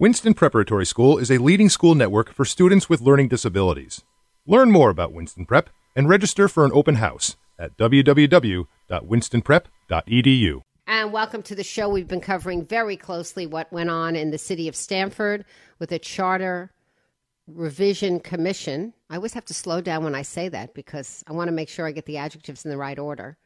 Winston 0.00 0.32
Preparatory 0.32 0.86
School 0.86 1.18
is 1.18 1.28
a 1.28 1.38
leading 1.38 1.68
school 1.68 1.96
network 1.96 2.32
for 2.32 2.44
students 2.44 2.88
with 2.88 3.00
learning 3.00 3.26
disabilities. 3.26 4.04
Learn 4.46 4.70
more 4.70 4.90
about 4.90 5.12
Winston 5.12 5.44
Prep 5.44 5.70
and 5.96 6.08
register 6.08 6.46
for 6.46 6.64
an 6.64 6.70
open 6.72 6.94
house 6.94 7.36
at 7.58 7.76
www.winstonprep.edu. 7.76 10.60
And 10.86 11.12
welcome 11.12 11.42
to 11.42 11.56
the 11.56 11.64
show. 11.64 11.88
We've 11.88 12.06
been 12.06 12.20
covering 12.20 12.64
very 12.64 12.96
closely 12.96 13.44
what 13.44 13.72
went 13.72 13.90
on 13.90 14.14
in 14.14 14.30
the 14.30 14.38
city 14.38 14.68
of 14.68 14.76
Stamford 14.76 15.44
with 15.80 15.90
a 15.90 15.98
charter 15.98 16.70
revision 17.48 18.20
commission. 18.20 18.94
I 19.10 19.16
always 19.16 19.34
have 19.34 19.46
to 19.46 19.54
slow 19.54 19.80
down 19.80 20.04
when 20.04 20.14
I 20.14 20.22
say 20.22 20.48
that 20.48 20.74
because 20.74 21.24
I 21.26 21.32
want 21.32 21.48
to 21.48 21.52
make 21.52 21.68
sure 21.68 21.86
I 21.86 21.90
get 21.90 22.06
the 22.06 22.18
adjectives 22.18 22.64
in 22.64 22.70
the 22.70 22.78
right 22.78 23.00
order 23.00 23.36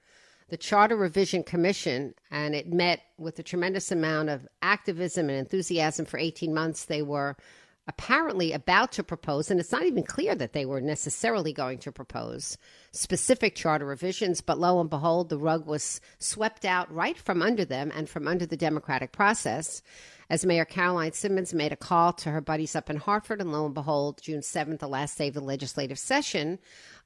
the 0.52 0.58
Charter 0.58 0.96
Revision 0.96 1.42
Commission, 1.44 2.12
and 2.30 2.54
it 2.54 2.70
met 2.70 3.00
with 3.16 3.38
a 3.38 3.42
tremendous 3.42 3.90
amount 3.90 4.28
of 4.28 4.46
activism 4.60 5.30
and 5.30 5.38
enthusiasm 5.38 6.04
for 6.04 6.18
18 6.18 6.52
months. 6.52 6.84
They 6.84 7.00
were 7.00 7.38
apparently 7.88 8.52
about 8.52 8.92
to 8.92 9.02
propose, 9.02 9.50
and 9.50 9.58
it's 9.58 9.72
not 9.72 9.84
even 9.84 10.04
clear 10.04 10.34
that 10.36 10.52
they 10.52 10.64
were 10.64 10.80
necessarily 10.80 11.52
going 11.52 11.78
to 11.78 11.90
propose 11.90 12.56
specific 12.92 13.56
charter 13.56 13.84
revisions, 13.84 14.40
but 14.40 14.58
lo 14.58 14.80
and 14.80 14.88
behold, 14.88 15.28
the 15.28 15.38
rug 15.38 15.66
was 15.66 16.00
swept 16.18 16.64
out 16.64 16.92
right 16.94 17.18
from 17.18 17.42
under 17.42 17.64
them 17.64 17.90
and 17.94 18.08
from 18.08 18.28
under 18.28 18.46
the 18.46 18.56
democratic 18.56 19.10
process. 19.10 19.82
As 20.30 20.46
Mayor 20.46 20.64
Caroline 20.64 21.12
Simmons 21.12 21.52
made 21.52 21.72
a 21.72 21.76
call 21.76 22.12
to 22.14 22.30
her 22.30 22.40
buddies 22.40 22.76
up 22.76 22.88
in 22.88 22.96
Hartford, 22.96 23.40
and 23.40 23.50
lo 23.50 23.66
and 23.66 23.74
behold, 23.74 24.22
June 24.22 24.40
7th, 24.40 24.78
the 24.78 24.88
last 24.88 25.18
day 25.18 25.28
of 25.28 25.34
the 25.34 25.40
legislative 25.40 25.98
session, 25.98 26.60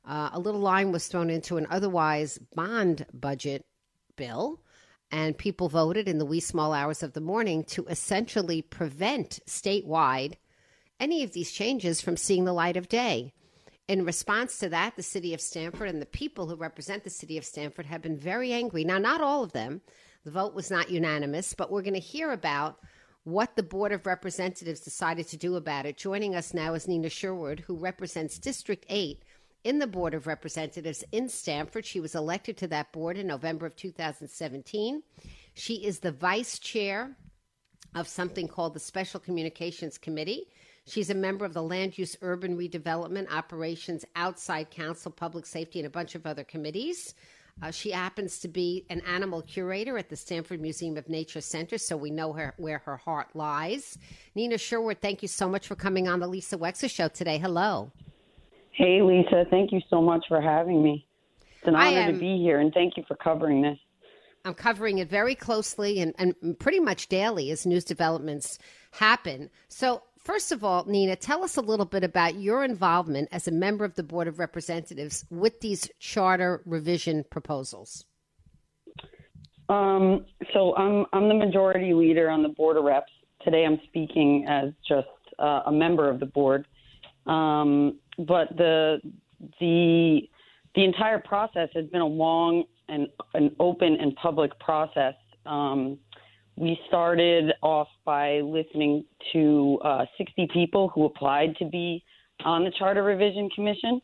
uh, 0.04 0.28
a 0.32 0.38
little 0.38 0.60
line 0.60 0.92
was 0.92 1.08
thrown 1.08 1.30
into 1.30 1.56
an 1.56 1.66
otherwise 1.70 2.38
bond 2.54 3.06
budget 3.14 3.64
bill, 4.16 4.60
and 5.10 5.38
people 5.38 5.68
voted 5.70 6.06
in 6.06 6.18
the 6.18 6.26
wee 6.26 6.40
small 6.40 6.74
hours 6.74 7.02
of 7.02 7.14
the 7.14 7.20
morning 7.20 7.64
to 7.64 7.86
essentially 7.86 8.60
prevent 8.60 9.40
statewide 9.46 10.34
any 10.98 11.22
of 11.22 11.32
these 11.32 11.52
changes 11.52 12.00
from 12.00 12.16
seeing 12.16 12.44
the 12.44 12.52
light 12.52 12.76
of 12.76 12.88
day. 12.88 13.32
In 13.88 14.04
response 14.04 14.58
to 14.58 14.68
that, 14.70 14.96
the 14.96 15.02
city 15.02 15.32
of 15.32 15.40
Stamford 15.40 15.88
and 15.88 16.02
the 16.02 16.06
people 16.06 16.46
who 16.46 16.56
represent 16.56 17.04
the 17.04 17.10
city 17.10 17.38
of 17.38 17.44
Stamford 17.44 17.86
have 17.86 18.02
been 18.02 18.16
very 18.16 18.52
angry. 18.52 18.84
Now, 18.84 18.98
not 18.98 19.20
all 19.20 19.44
of 19.44 19.52
them. 19.52 19.80
The 20.24 20.32
vote 20.32 20.54
was 20.54 20.70
not 20.70 20.90
unanimous, 20.90 21.54
but 21.54 21.70
we're 21.70 21.82
going 21.82 21.94
to 21.94 22.00
hear 22.00 22.32
about 22.32 22.80
what 23.22 23.54
the 23.54 23.62
Board 23.62 23.92
of 23.92 24.06
Representatives 24.06 24.80
decided 24.80 25.28
to 25.28 25.36
do 25.36 25.54
about 25.54 25.86
it. 25.86 25.96
Joining 25.96 26.34
us 26.34 26.52
now 26.52 26.74
is 26.74 26.88
Nina 26.88 27.08
Sherwood, 27.08 27.60
who 27.60 27.76
represents 27.76 28.38
District 28.38 28.84
8 28.88 29.22
in 29.62 29.78
the 29.78 29.86
Board 29.86 30.14
of 30.14 30.26
Representatives 30.26 31.04
in 31.12 31.28
Stamford. 31.28 31.84
She 31.84 32.00
was 32.00 32.14
elected 32.14 32.56
to 32.58 32.68
that 32.68 32.92
board 32.92 33.18
in 33.18 33.26
November 33.26 33.66
of 33.66 33.76
2017. 33.76 35.02
She 35.54 35.74
is 35.84 35.98
the 35.98 36.12
vice 36.12 36.58
chair 36.58 37.16
of 37.94 38.06
something 38.06 38.46
called 38.46 38.74
the 38.74 38.80
Special 38.80 39.18
Communications 39.18 39.98
Committee. 39.98 40.48
She's 40.86 41.10
a 41.10 41.14
member 41.14 41.44
of 41.44 41.52
the 41.52 41.62
Land 41.62 41.98
Use 41.98 42.16
Urban 42.22 42.56
Redevelopment 42.56 43.30
Operations 43.32 44.04
Outside 44.14 44.70
Council, 44.70 45.10
Public 45.10 45.44
Safety, 45.44 45.80
and 45.80 45.86
a 45.86 45.90
bunch 45.90 46.14
of 46.14 46.26
other 46.26 46.44
committees. 46.44 47.14
Uh, 47.60 47.70
she 47.70 47.90
happens 47.90 48.38
to 48.38 48.48
be 48.48 48.84
an 48.90 49.00
animal 49.00 49.42
curator 49.42 49.98
at 49.98 50.08
the 50.08 50.16
Stamford 50.16 50.60
Museum 50.60 50.96
of 50.96 51.08
Nature 51.08 51.40
Center, 51.40 51.76
so 51.78 51.96
we 51.96 52.10
know 52.10 52.32
her, 52.34 52.54
where 52.58 52.78
her 52.78 52.96
heart 52.96 53.28
lies. 53.34 53.98
Nina 54.34 54.58
Sherwood, 54.58 54.98
thank 55.00 55.22
you 55.22 55.28
so 55.28 55.48
much 55.48 55.66
for 55.66 55.74
coming 55.74 56.06
on 56.06 56.20
the 56.20 56.28
Lisa 56.28 56.56
Wexler 56.56 56.90
Show 56.90 57.08
today. 57.08 57.38
Hello. 57.38 57.90
Hey, 58.72 59.02
Lisa. 59.02 59.46
Thank 59.50 59.72
you 59.72 59.80
so 59.88 60.00
much 60.00 60.24
for 60.28 60.40
having 60.40 60.82
me. 60.82 61.08
It's 61.58 61.66
an 61.66 61.74
honor 61.74 61.98
am, 61.98 62.12
to 62.12 62.20
be 62.20 62.38
here, 62.38 62.60
and 62.60 62.72
thank 62.72 62.96
you 62.96 63.04
for 63.08 63.16
covering 63.16 63.62
this. 63.62 63.78
I'm 64.44 64.54
covering 64.54 64.98
it 64.98 65.08
very 65.08 65.34
closely 65.34 65.98
and, 65.98 66.14
and 66.18 66.58
pretty 66.60 66.78
much 66.78 67.08
daily 67.08 67.50
as 67.50 67.66
news 67.66 67.84
developments 67.84 68.58
happen. 68.92 69.50
So, 69.68 70.02
first 70.26 70.50
of 70.50 70.64
all, 70.64 70.84
Nina, 70.86 71.16
tell 71.16 71.44
us 71.44 71.56
a 71.56 71.60
little 71.60 71.86
bit 71.86 72.02
about 72.02 72.34
your 72.34 72.64
involvement 72.64 73.28
as 73.30 73.46
a 73.46 73.52
member 73.52 73.84
of 73.84 73.94
the 73.94 74.02
Board 74.02 74.26
of 74.26 74.38
Representatives 74.38 75.24
with 75.30 75.60
these 75.60 75.88
charter 76.00 76.62
revision 76.66 77.24
proposals. 77.30 78.04
Um, 79.68 80.26
so, 80.52 80.76
I'm, 80.76 81.06
I'm 81.12 81.28
the 81.28 81.34
majority 81.34 81.92
leader 81.94 82.28
on 82.28 82.42
the 82.42 82.48
Board 82.50 82.76
of 82.76 82.84
Reps. 82.84 83.10
Today, 83.42 83.64
I'm 83.64 83.80
speaking 83.86 84.44
as 84.48 84.72
just 84.86 85.06
uh, 85.38 85.62
a 85.66 85.72
member 85.72 86.10
of 86.10 86.20
the 86.20 86.26
board. 86.26 86.66
Um, 87.26 87.98
but 88.18 88.56
the 88.56 89.00
the 89.60 90.20
the 90.74 90.84
entire 90.84 91.18
process 91.18 91.68
has 91.74 91.86
been 91.86 92.00
a 92.00 92.06
long 92.06 92.64
and 92.88 93.08
an 93.34 93.54
open 93.58 93.96
and 94.00 94.14
public 94.16 94.58
process. 94.60 95.14
Um, 95.44 95.98
we 96.56 96.78
started 96.88 97.52
off 97.62 97.88
by 98.04 98.40
listening 98.40 99.04
to 99.32 99.78
uh, 99.84 100.06
60 100.16 100.48
people 100.52 100.88
who 100.88 101.04
applied 101.04 101.54
to 101.56 101.66
be 101.66 102.02
on 102.44 102.64
the 102.64 102.70
Charter 102.78 103.02
Revision 103.02 103.50
Commission. 103.50 104.00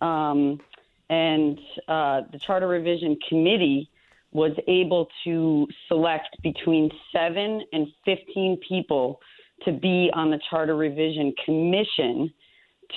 Um, 0.00 0.60
and 1.08 1.58
uh, 1.88 2.22
the 2.32 2.38
Charter 2.46 2.68
Revision 2.68 3.18
Committee 3.28 3.88
was 4.32 4.52
able 4.68 5.08
to 5.24 5.66
select 5.88 6.28
between 6.42 6.90
seven 7.12 7.62
and 7.72 7.86
15 8.04 8.60
people 8.68 9.20
to 9.64 9.72
be 9.72 10.10
on 10.12 10.30
the 10.30 10.38
Charter 10.50 10.76
Revision 10.76 11.32
Commission 11.44 12.30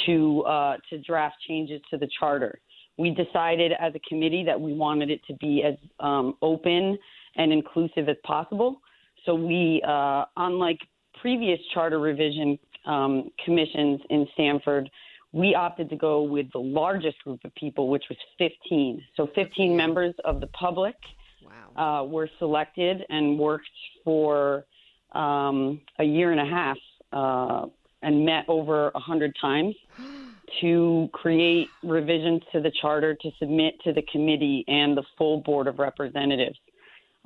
to 0.06 0.42
uh, 0.42 0.78
to 0.90 0.98
draft 1.00 1.36
changes 1.48 1.82
to 1.90 1.98
the 1.98 2.08
charter. 2.20 2.60
We 2.98 3.12
decided 3.12 3.72
as 3.80 3.94
a 3.96 4.00
committee 4.08 4.44
that 4.46 4.60
we 4.60 4.74
wanted 4.74 5.10
it 5.10 5.22
to 5.28 5.34
be 5.36 5.64
as 5.64 5.76
um, 6.00 6.36
open 6.42 6.98
and 7.38 7.54
inclusive 7.54 8.10
as 8.10 8.18
possible. 8.24 8.82
So 9.26 9.36
we, 9.36 9.82
uh, 9.88 10.26
unlike 10.38 10.80
previous 11.22 11.60
charter 11.74 12.00
revision 12.00 12.58
um, 12.86 13.30
commissions 13.44 14.02
in 14.10 14.28
Stamford, 14.34 14.90
we 15.32 15.54
opted 15.54 15.90
to 15.90 15.96
go 15.96 16.24
with 16.24 16.48
the 16.54 16.60
largest 16.60 17.24
group 17.24 17.40
of 17.44 17.54
people, 17.56 17.90
which 17.90 18.06
was 18.10 18.18
15. 18.38 19.04
So 19.16 19.30
15 19.36 19.76
members 19.76 20.16
of 20.26 20.40
the 20.40 20.48
public 20.48 20.96
wow. 21.44 22.02
uh, 22.02 22.06
were 22.06 22.30
selected 22.40 23.04
and 23.10 23.38
worked 23.38 23.70
for 24.04 24.66
um, 25.12 25.82
a 26.00 26.04
year 26.04 26.32
and 26.32 26.40
a 26.40 26.46
half 26.46 26.78
uh, 27.14 27.68
and 28.02 28.26
met 28.26 28.46
over 28.48 28.90
a 28.90 29.00
hundred 29.00 29.36
times 29.40 29.76
to 30.62 31.10
create 31.14 31.68
revisions 31.84 32.42
to 32.52 32.60
the 32.60 32.72
charter 32.82 33.14
to 33.14 33.30
submit 33.38 33.76
to 33.84 33.94
the 33.94 34.02
committee 34.12 34.64
and 34.68 34.98
the 34.98 35.04
full 35.18 35.42
board 35.42 35.68
of 35.68 35.78
representatives. 35.78 36.58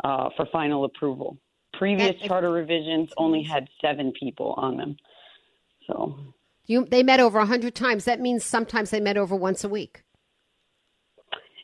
uh, 0.03 0.29
for 0.35 0.45
final 0.51 0.85
approval. 0.85 1.37
Previous 1.73 2.19
That- 2.19 2.27
charter 2.27 2.51
revisions 2.51 3.09
only 3.17 3.43
had 3.43 3.67
seven 3.81 4.11
people 4.13 4.53
on 4.57 4.77
them. 4.77 4.97
So, 5.87 6.17
You, 6.65 6.85
they 6.85 7.03
met 7.03 7.19
over 7.19 7.39
100 7.39 7.75
times. 7.75 8.05
That 8.05 8.19
means 8.21 8.45
sometimes 8.45 8.89
they 8.91 8.99
met 9.01 9.17
over 9.17 9.35
once 9.35 9.63
a 9.63 9.69
week. 9.69 10.03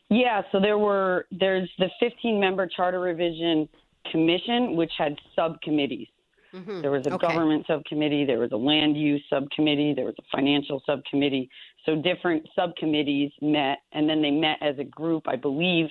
yeah, 0.08 0.42
so 0.50 0.58
there 0.60 0.76
were 0.78 1.26
there's 1.30 1.70
the 1.78 1.88
15 2.00 2.40
member 2.40 2.66
charter 2.66 3.00
revision 3.00 3.68
commission 4.10 4.76
which 4.76 4.92
had 4.98 5.16
subcommittees. 5.36 6.08
Mm-hmm. 6.52 6.80
There 6.80 6.90
was 6.90 7.06
a 7.06 7.14
Okay. 7.14 7.28
government 7.28 7.64
subcommittee, 7.68 8.24
there 8.24 8.40
was 8.40 8.50
a 8.50 8.56
land 8.56 8.96
use 8.96 9.22
subcommittee, 9.30 9.94
there 9.94 10.06
was 10.06 10.16
a 10.18 10.36
financial 10.36 10.82
subcommittee. 10.84 11.48
So 11.86 11.94
different 11.94 12.48
subcommittees 12.56 13.30
met 13.40 13.78
and 13.92 14.08
then 14.08 14.20
they 14.20 14.32
met 14.32 14.58
as 14.60 14.76
a 14.78 14.84
group, 14.84 15.28
I 15.28 15.36
believe 15.36 15.86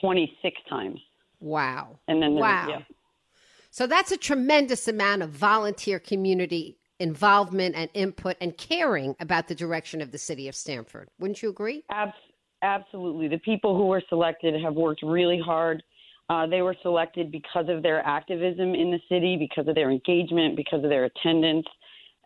26 0.00 0.60
times. 0.68 0.98
Wow. 1.40 1.98
And 2.08 2.20
then 2.20 2.34
wow. 2.34 2.66
yeah. 2.68 2.82
So 3.70 3.86
that's 3.86 4.10
a 4.10 4.16
tremendous 4.16 4.88
amount 4.88 5.22
of 5.22 5.30
volunteer 5.30 6.00
community 6.00 6.76
involvement 6.98 7.74
and 7.76 7.88
input 7.94 8.36
and 8.40 8.56
caring 8.56 9.14
about 9.20 9.48
the 9.48 9.54
direction 9.54 10.00
of 10.00 10.10
the 10.10 10.18
city 10.18 10.48
of 10.48 10.54
Stamford. 10.54 11.08
Wouldn't 11.18 11.42
you 11.42 11.48
agree? 11.48 11.84
Abs- 11.90 12.12
absolutely. 12.62 13.28
The 13.28 13.38
people 13.38 13.76
who 13.76 13.86
were 13.86 14.02
selected 14.08 14.60
have 14.62 14.74
worked 14.74 15.02
really 15.02 15.40
hard. 15.40 15.82
Uh, 16.28 16.46
they 16.46 16.62
were 16.62 16.76
selected 16.82 17.32
because 17.32 17.66
of 17.68 17.82
their 17.82 18.04
activism 18.06 18.74
in 18.74 18.90
the 18.90 19.00
city, 19.08 19.36
because 19.36 19.66
of 19.68 19.74
their 19.74 19.90
engagement, 19.90 20.56
because 20.56 20.84
of 20.84 20.90
their 20.90 21.04
attendance 21.04 21.66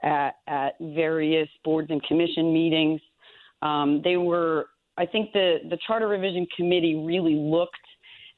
at, 0.02 0.36
at 0.46 0.72
various 0.80 1.48
boards 1.62 1.90
and 1.90 2.02
commission 2.02 2.52
meetings. 2.52 3.00
Um, 3.62 4.00
they 4.02 4.16
were, 4.16 4.66
I 4.96 5.06
think 5.06 5.32
the, 5.32 5.58
the 5.70 5.78
Charter 5.86 6.08
Revision 6.08 6.46
Committee 6.56 7.02
really 7.06 7.34
looked 7.34 7.76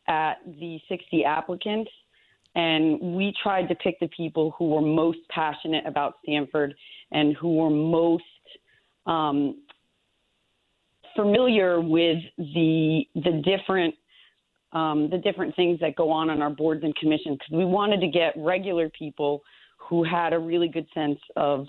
at 0.07 0.35
the 0.45 0.79
60 0.89 1.25
applicants 1.25 1.91
and 2.57 2.99
we 3.15 3.35
tried 3.43 3.69
to 3.69 3.75
pick 3.77 4.01
the 4.01 4.09
people 4.09 4.55
who 4.59 4.71
were 4.71 4.81
most 4.81 5.19
passionate 5.29 5.87
about 5.87 6.15
Stamford 6.23 6.75
and 7.13 7.37
who 7.37 7.57
were 7.57 7.71
most 7.71 8.25
um, 9.07 9.63
familiar 11.15 11.81
with 11.81 12.19
the 12.39 13.05
the 13.15 13.43
different 13.45 13.95
um, 14.73 15.09
the 15.11 15.19
different 15.19 15.55
things 15.55 15.79
that 15.81 15.95
go 15.97 16.11
on 16.11 16.31
on 16.31 16.43
our 16.43 16.51
boards 16.51 16.83
and 16.83 16.97
commissions 16.97 17.39
because 17.39 17.57
we 17.57 17.65
wanted 17.65 18.01
to 18.01 18.09
get 18.09 18.33
regular 18.37 18.89
people 18.91 19.43
who 19.77 20.03
had 20.03 20.33
a 20.33 20.39
really 20.39 20.69
good 20.69 20.87
sense 20.95 21.19
of 21.37 21.67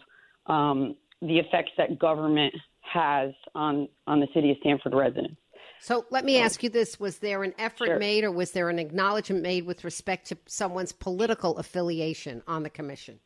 um, 0.48 0.95
the 1.22 1.38
effects 1.38 1.72
that 1.78 2.00
government 2.00 2.54
has 2.81 3.31
on 3.54 3.90
on 4.07 4.22
the 4.22 4.28
city 4.33 4.51
of 4.51 4.57
Stamford 4.62 4.95
residents. 4.95 5.36
So 5.80 6.06
let 6.10 6.26
me 6.26 6.40
ask 6.40 6.64
you 6.64 6.70
this 6.70 7.00
Was 7.00 7.20
there 7.20 7.44
an 7.44 7.54
effort 7.58 7.88
Sure. 7.88 8.00
made 8.00 8.24
or 8.24 8.32
was 8.32 8.52
there 8.52 8.70
an 8.70 8.80
acknowledgement 8.80 9.42
made 9.44 9.66
with 9.66 9.84
respect 9.84 10.28
to 10.28 10.38
someone's 10.48 10.92
political 10.92 11.58
affiliation 11.58 12.42
on 12.48 12.64
the 12.64 12.70
commission? 12.70 13.20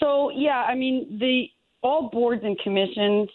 So 0.00 0.30
yeah, 0.30 0.64
I 0.68 0.74
mean 0.74 1.18
the 1.18 1.46
all 1.82 2.08
boards 2.10 2.42
and 2.44 2.58
commissions 2.60 3.28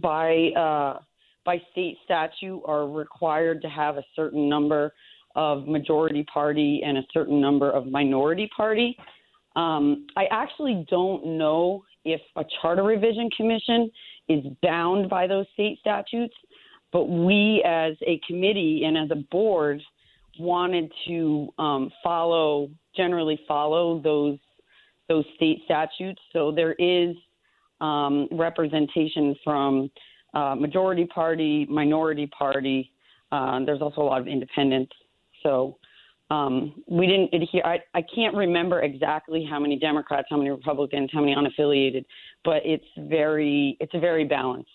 by 0.00 0.50
uh, 0.56 1.00
by 1.44 1.60
state 1.72 1.96
statute 2.04 2.62
are 2.64 2.88
required 2.88 3.62
to 3.62 3.68
have 3.68 3.96
a 3.96 4.04
certain 4.14 4.48
number 4.48 4.92
of 5.36 5.66
majority 5.66 6.24
party 6.24 6.82
and 6.84 6.98
a 6.98 7.02
certain 7.12 7.40
number 7.40 7.70
of 7.70 7.86
minority 7.86 8.48
party. 8.56 8.96
Um, 9.56 10.06
I 10.16 10.26
actually 10.30 10.86
don't 10.90 11.38
know 11.38 11.84
if 12.04 12.20
a 12.36 12.44
charter 12.60 12.82
revision 12.82 13.28
commission 13.36 13.90
is 14.28 14.44
bound 14.62 15.08
by 15.10 15.26
those 15.26 15.46
state 15.54 15.78
statutes, 15.80 16.34
but 16.92 17.04
we 17.04 17.62
as 17.66 17.94
a 18.06 18.20
committee 18.26 18.82
and 18.84 18.96
as 18.96 19.10
a 19.10 19.22
board 19.30 19.80
wanted 20.38 20.90
to 21.06 21.48
um, 21.58 21.90
follow 22.02 22.70
generally 22.96 23.38
follow 23.46 24.00
those 24.00 24.38
those 25.08 25.24
state 25.36 25.60
statutes. 25.64 26.20
So 26.32 26.52
there 26.52 26.74
is 26.74 27.16
um, 27.80 28.28
representation 28.30 29.34
from 29.42 29.90
uh, 30.34 30.54
majority 30.54 31.04
party, 31.06 31.66
minority 31.68 32.28
party. 32.28 32.92
Uh, 33.32 33.64
there's 33.64 33.82
also 33.82 34.02
a 34.02 34.04
lot 34.04 34.20
of 34.20 34.28
independents. 34.28 34.92
So 35.42 35.78
um, 36.30 36.82
we 36.88 37.06
didn't 37.06 37.34
adhere. 37.34 37.62
I, 37.64 37.80
I 37.94 38.02
can't 38.14 38.36
remember 38.36 38.82
exactly 38.82 39.44
how 39.48 39.58
many 39.58 39.78
Democrats, 39.78 40.28
how 40.30 40.36
many 40.36 40.50
Republicans, 40.50 41.10
how 41.12 41.20
many 41.20 41.34
unaffiliated, 41.34 42.04
but 42.44 42.62
it's 42.64 42.84
very 42.96 43.76
it's 43.80 43.94
a 43.94 44.00
very 44.00 44.24
balanced. 44.24 44.70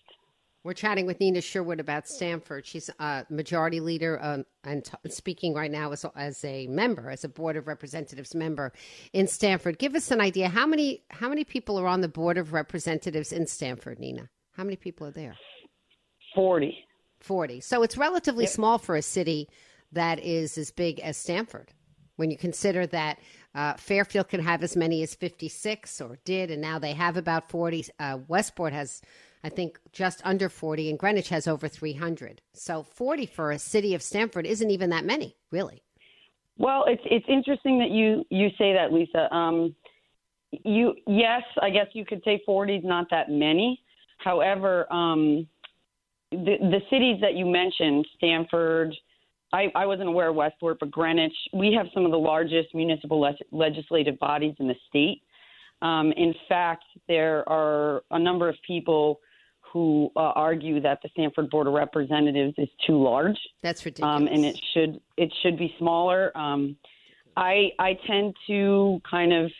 We're 0.65 0.73
chatting 0.73 1.05
with 1.05 1.19
Nina 1.19 1.41
Sherwood 1.41 1.79
about 1.79 2.07
Stamford. 2.07 2.65
She's 2.65 2.89
a 2.97 3.23
majority 3.29 3.79
leader 3.79 4.19
um, 4.19 4.45
and 4.63 4.83
t- 4.83 4.93
speaking 5.09 5.53
right 5.53 5.69
now 5.69 5.91
as, 5.91 6.03
as 6.15 6.43
a 6.43 6.65
member, 6.65 7.11
as 7.11 7.23
a 7.23 7.29
Board 7.29 7.55
of 7.55 7.67
Representatives 7.67 8.33
member 8.33 8.73
in 9.13 9.27
Stamford. 9.27 9.77
Give 9.77 9.93
us 9.93 10.09
an 10.09 10.19
idea 10.19 10.49
how 10.49 10.65
many 10.65 11.03
how 11.11 11.29
many 11.29 11.43
people 11.43 11.79
are 11.79 11.85
on 11.85 12.01
the 12.01 12.07
Board 12.07 12.39
of 12.39 12.51
Representatives 12.51 13.31
in 13.31 13.45
Stamford, 13.45 13.99
Nina? 13.99 14.27
How 14.53 14.63
many 14.63 14.75
people 14.75 15.05
are 15.05 15.11
there? 15.11 15.35
Forty. 16.33 16.75
40. 17.19 17.61
So 17.61 17.83
it's 17.83 17.95
relatively 17.95 18.47
small 18.47 18.79
for 18.79 18.95
a 18.95 19.03
city 19.03 19.47
that 19.91 20.19
is 20.19 20.57
as 20.57 20.71
big 20.71 20.99
as 20.99 21.15
Stamford. 21.15 21.73
When 22.15 22.31
you 22.31 22.37
consider 22.37 22.87
that 22.87 23.19
uh, 23.53 23.73
Fairfield 23.75 24.29
can 24.29 24.41
have 24.41 24.63
as 24.63 24.75
many 24.75 25.03
as 25.03 25.15
56 25.15 26.01
or 26.01 26.17
did, 26.25 26.49
and 26.49 26.61
now 26.61 26.79
they 26.79 26.93
have 26.93 27.17
about 27.17 27.49
40. 27.49 27.85
Uh, 27.99 28.19
Westport 28.27 28.73
has, 28.73 29.01
I 29.45 29.49
think, 29.49 29.77
just 29.91 30.21
under 30.25 30.49
40, 30.49 30.89
and 30.89 30.97
Greenwich 30.97 31.29
has 31.29 31.47
over 31.47 31.67
300. 31.67 32.41
So 32.53 32.81
40 32.81 33.27
for 33.27 33.51
a 33.51 33.59
city 33.59 33.93
of 33.93 34.01
Stamford 34.01 34.47
isn't 34.47 34.71
even 34.71 34.89
that 34.89 35.05
many, 35.05 35.37
really. 35.51 35.83
Well, 36.57 36.85
it's 36.87 37.03
it's 37.05 37.27
interesting 37.29 37.77
that 37.77 37.91
you 37.91 38.25
you 38.31 38.49
say 38.57 38.73
that, 38.73 38.91
Lisa. 38.91 39.31
Um, 39.31 39.75
you 40.63 40.95
yes, 41.05 41.43
I 41.61 41.69
guess 41.69 41.85
you 41.93 42.05
could 42.05 42.23
say 42.25 42.41
40 42.43 42.77
is 42.77 42.83
not 42.83 43.05
that 43.11 43.29
many. 43.29 43.83
However, 44.17 44.91
um, 44.91 45.45
the 46.31 46.55
the 46.59 46.79
cities 46.89 47.17
that 47.21 47.35
you 47.35 47.45
mentioned, 47.45 48.07
Stamford, 48.17 48.95
I, 49.53 49.67
I 49.75 49.85
wasn't 49.85 50.09
aware 50.09 50.29
of 50.29 50.35
Westport, 50.35 50.79
but 50.79 50.89
Greenwich, 50.89 51.35
we 51.53 51.71
have 51.73 51.85
some 51.93 52.03
of 52.03 52.09
the 52.09 52.17
largest 52.17 52.73
municipal 52.73 53.19
le- 53.19 53.37
legislative 53.51 54.17
bodies 54.17 54.55
in 54.59 54.67
the 54.67 54.75
state. 54.89 55.21
Um, 55.83 56.11
in 56.13 56.33
fact, 56.49 56.85
there 57.07 57.47
are 57.47 58.01
a 58.09 58.17
number 58.17 58.49
of 58.49 58.55
people 58.65 59.19
who 59.71 60.09
uh, 60.15 60.19
argue 60.19 60.79
that 60.81 60.99
the 61.03 61.09
Stamford 61.09 61.49
Board 61.49 61.67
of 61.67 61.73
Representatives 61.73 62.53
is 62.57 62.69
too 62.85 63.01
large 63.01 63.37
That's 63.61 63.85
ridiculous. 63.85 64.21
um, 64.21 64.27
and 64.27 64.45
it 64.45 64.59
should 64.73 65.01
it 65.17 65.33
should 65.41 65.57
be 65.57 65.73
smaller. 65.77 66.35
Um, 66.37 66.77
I 67.35 67.69
I 67.79 67.97
tend 68.07 68.35
to 68.47 69.01
kind 69.09 69.33
of 69.33 69.51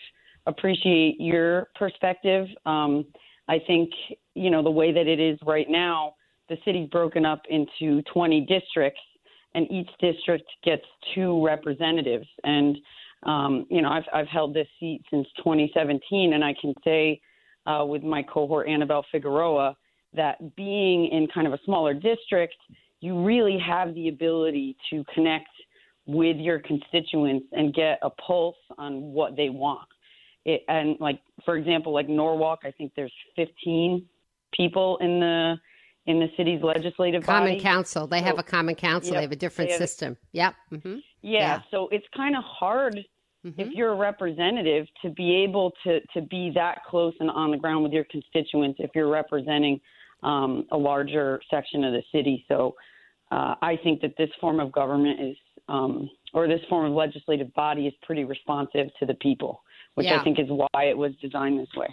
appreciate 0.48 1.20
your 1.20 1.68
perspective. 1.75 2.48
Um, 2.65 3.06
I 3.48 3.60
think 3.65 3.89
you 4.34 4.50
know 4.50 4.63
the 4.63 4.72
way 4.72 4.91
that 4.91 5.08
it 5.08 5.20
is 5.20 5.38
right 5.46 5.70
now, 5.70 6.15
the 6.50 6.58
city's 6.65 6.89
broken 6.89 7.25
up 7.25 7.41
into 7.50 8.01
20 8.13 8.41
districts, 8.41 9.01
and 9.53 9.70
each 9.72 9.89
district 10.00 10.50
gets 10.63 10.84
two 11.13 11.44
representatives. 11.46 12.27
And 12.44 12.77
um, 13.24 13.65
you 13.70 13.82
know 13.82 13.89
I've 13.89 14.06
I've 14.13 14.27
held 14.27 14.53
this 14.53 14.68
seat 14.79 15.01
since 15.10 15.27
2017, 15.38 16.34
and 16.34 16.44
I 16.44 16.53
can 16.60 16.74
say 16.84 17.20
uh, 17.65 17.84
with 17.86 18.03
my 18.03 18.24
cohort 18.24 18.68
Annabelle 18.68 19.06
Figueroa 19.12 19.75
that 20.15 20.55
being 20.55 21.07
in 21.07 21.27
kind 21.34 21.48
of 21.48 21.53
a 21.53 21.60
smaller 21.65 21.93
district 21.93 22.55
you 23.01 23.24
really 23.24 23.57
have 23.60 23.93
the 23.93 24.07
ability 24.07 24.75
to 24.89 25.03
connect 25.13 25.50
with 26.07 26.38
your 26.38 26.60
constituents 26.60 27.45
and 27.51 27.74
get 27.74 28.00
a 28.01 28.10
pulse 28.10 28.55
on 28.77 29.01
what 29.13 29.36
they 29.36 29.50
want. 29.50 29.88
It, 30.45 30.62
and 30.67 30.98
like 31.00 31.19
for 31.43 31.55
example, 31.57 31.93
like 31.93 32.07
Norwalk, 32.07 32.60
I 32.63 32.72
think 32.72 32.93
there's 32.95 33.13
15 33.36 34.05
people 34.55 34.98
in 35.01 35.19
the 35.19 35.55
in 36.07 36.19
the 36.19 36.27
city's 36.38 36.62
legislative 36.62 37.24
common 37.24 37.53
body. 37.53 37.62
council. 37.62 38.05
They 38.05 38.22
have 38.22 38.38
a 38.38 38.43
common 38.43 38.75
council. 38.75 39.13
Yep, 39.13 39.17
they 39.17 39.22
have 39.24 39.31
a 39.31 39.36
different 39.36 39.72
have- 39.72 39.79
system. 39.79 40.17
Yep. 40.34 40.55
hmm 40.69 40.77
Yeah, 41.22 41.39
Yeah. 41.39 41.62
so 41.72 41.88
it's 41.91 42.05
kind 42.15 42.36
of 42.36 42.43
hard 42.43 43.03
if 43.43 43.72
you're 43.74 43.91
a 43.91 43.95
representative 43.95 44.88
to 45.03 45.10
be 45.12 45.36
able 45.43 45.72
to 45.84 46.00
to 46.13 46.22
be 46.22 46.51
that 46.55 46.84
close 46.86 47.13
and 47.19 47.29
on 47.29 47.51
the 47.51 47.57
ground 47.57 47.84
with 47.84 47.91
your 47.93 48.05
constituents 48.05 48.79
if 48.79 48.89
you're 48.95 49.10
representing 49.10 49.79
um, 50.24 50.65
a 50.72 50.77
larger 50.77 51.41
section 51.50 51.84
of 51.84 51.93
the 51.93 52.03
city. 52.12 52.45
So 52.48 52.75
uh, 53.31 53.55
I 53.62 53.77
think 53.84 54.01
that 54.01 54.15
this 54.17 54.29
form 54.39 54.60
of 54.60 54.72
government 54.72 55.19
is, 55.22 55.38
um, 55.67 56.10
or 56.34 56.48
this 56.48 56.62
form 56.69 56.86
of 56.86 56.93
legislative 56.93 57.53
body 57.53 57.88
is 57.88 57.93
pretty 58.03 58.24
responsive 58.24 58.88
to 59.00 59.05
the 59.05 59.15
people, 59.15 59.62
which 59.95 60.07
Yeah. 60.07 60.19
I 60.19 60.24
think 60.24 60.39
is 60.39 60.48
why 60.50 60.84
it 60.86 60.98
was 60.98 61.13
designed 61.22 61.60
this 61.60 61.74
way. 61.75 61.88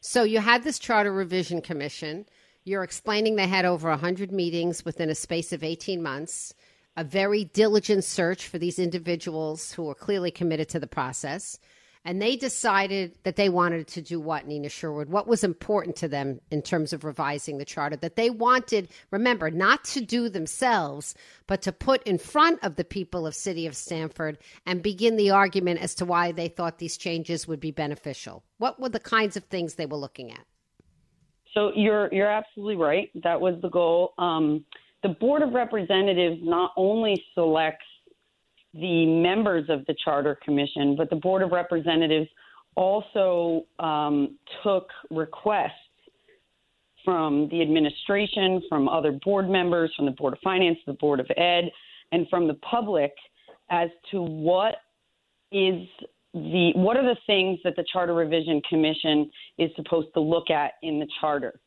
So 0.00 0.24
you 0.24 0.40
had 0.40 0.64
this 0.64 0.78
charter 0.78 1.12
revision 1.12 1.62
commission. 1.62 2.26
You're 2.64 2.82
explaining 2.82 3.36
they 3.36 3.46
had 3.46 3.64
over 3.64 3.88
100 3.90 4.32
meetings 4.32 4.84
within 4.84 5.10
a 5.10 5.14
space 5.14 5.52
of 5.52 5.62
18 5.62 6.02
months, 6.02 6.54
a 6.96 7.04
very 7.04 7.44
diligent 7.44 8.04
search 8.04 8.48
for 8.48 8.58
these 8.58 8.78
individuals 8.78 9.72
who 9.72 9.84
were 9.84 9.94
clearly 9.94 10.30
committed 10.30 10.68
to 10.70 10.80
the 10.80 10.86
process. 10.86 11.58
And 12.06 12.20
they 12.20 12.36
decided 12.36 13.16
that 13.22 13.36
they 13.36 13.48
wanted 13.48 13.86
to 13.88 14.02
do 14.02 14.20
what, 14.20 14.46
Nina 14.46 14.68
Sherwood? 14.68 15.08
What 15.08 15.26
was 15.26 15.42
important 15.42 15.96
to 15.96 16.08
them 16.08 16.40
in 16.50 16.60
terms 16.60 16.92
of 16.92 17.02
revising 17.02 17.56
the 17.56 17.64
charter? 17.64 17.96
That 17.96 18.16
they 18.16 18.28
wanted, 18.28 18.88
remember, 19.10 19.50
not 19.50 19.84
to 19.84 20.02
do 20.02 20.28
themselves, 20.28 21.14
but 21.46 21.62
to 21.62 21.72
put 21.72 22.02
in 22.02 22.18
front 22.18 22.62
of 22.62 22.76
the 22.76 22.84
people 22.84 23.26
of 23.26 23.34
City 23.34 23.66
of 23.66 23.74
Stamford 23.74 24.36
and 24.66 24.82
begin 24.82 25.16
the 25.16 25.30
argument 25.30 25.80
as 25.80 25.94
to 25.94 26.04
why 26.04 26.30
they 26.30 26.48
thought 26.48 26.78
these 26.78 26.98
changes 26.98 27.48
would 27.48 27.60
be 27.60 27.70
beneficial. 27.70 28.44
What 28.58 28.78
were 28.78 28.90
the 28.90 29.00
kinds 29.00 29.38
of 29.38 29.44
things 29.44 29.74
they 29.74 29.86
were 29.86 29.96
looking 29.96 30.30
at? 30.30 30.44
So 31.54 31.70
you're 31.74 32.12
you're 32.12 32.30
absolutely 32.30 32.76
right. 32.76 33.10
That 33.22 33.40
was 33.40 33.54
the 33.62 33.70
goal. 33.70 34.12
Um, 34.18 34.64
the 35.02 35.10
Board 35.10 35.42
of 35.42 35.52
Representatives 35.52 36.40
not 36.42 36.72
only 36.76 37.24
selects 37.34 37.86
the 38.74 39.06
members 39.06 39.66
of 39.68 39.84
the 39.86 39.94
Charter 40.04 40.38
Commission, 40.44 40.96
but 40.96 41.08
the 41.10 41.16
Board 41.16 41.42
of 41.42 41.52
Representatives 41.52 42.28
also 42.76 43.64
um, 43.78 44.36
took 44.62 44.88
requests 45.10 45.72
from 47.04 47.48
the 47.50 47.60
administration, 47.60 48.62
from 48.68 48.88
other 48.88 49.12
board 49.12 49.48
members, 49.48 49.92
from 49.94 50.06
the 50.06 50.12
Board 50.12 50.32
of 50.32 50.38
Finance, 50.42 50.78
the 50.86 50.94
Board 50.94 51.20
of 51.20 51.26
Ed, 51.36 51.70
and 52.12 52.26
from 52.28 52.48
the 52.48 52.54
public 52.54 53.12
as 53.70 53.90
to 54.10 54.22
what 54.22 54.76
is 55.52 55.86
the 56.32 56.72
what 56.74 56.96
are 56.96 57.04
the 57.04 57.16
things 57.26 57.60
that 57.62 57.76
the 57.76 57.84
Charter 57.92 58.14
Revision 58.14 58.60
Commission 58.68 59.30
is 59.58 59.70
supposed 59.76 60.08
to 60.14 60.20
look 60.20 60.50
at 60.50 60.72
in 60.82 60.98
the 60.98 61.06
charter. 61.20 61.60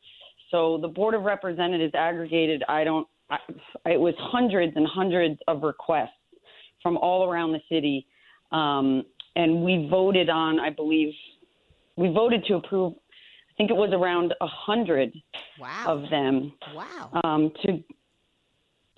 So 0.50 0.78
the 0.78 0.88
Board 0.88 1.14
of 1.14 1.22
Representatives 1.22 1.94
aggregated 1.94 2.62
I 2.68 2.84
don't 2.84 3.06
I, 3.30 3.38
it 3.86 4.00
was 4.00 4.14
hundreds 4.18 4.74
and 4.76 4.86
hundreds 4.86 5.38
of 5.48 5.62
requests 5.62 6.10
from 6.82 6.96
all 6.96 7.28
around 7.28 7.52
the 7.52 7.60
city. 7.68 8.06
Um, 8.52 9.04
and 9.36 9.62
we 9.62 9.88
voted 9.90 10.28
on, 10.28 10.58
I 10.58 10.70
believe, 10.70 11.12
we 11.96 12.08
voted 12.08 12.44
to 12.46 12.54
approve. 12.54 12.94
I 12.94 13.54
think 13.56 13.70
it 13.70 13.76
was 13.76 13.90
around 13.92 14.34
a 14.40 14.46
hundred 14.46 15.12
wow. 15.60 15.84
of 15.86 16.10
them. 16.10 16.52
Wow. 16.74 17.20
Um, 17.24 17.52
to 17.64 17.82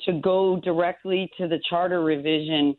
to 0.07 0.19
go 0.21 0.59
directly 0.65 1.31
to 1.37 1.47
the 1.47 1.61
charter 1.69 2.03
revision 2.03 2.75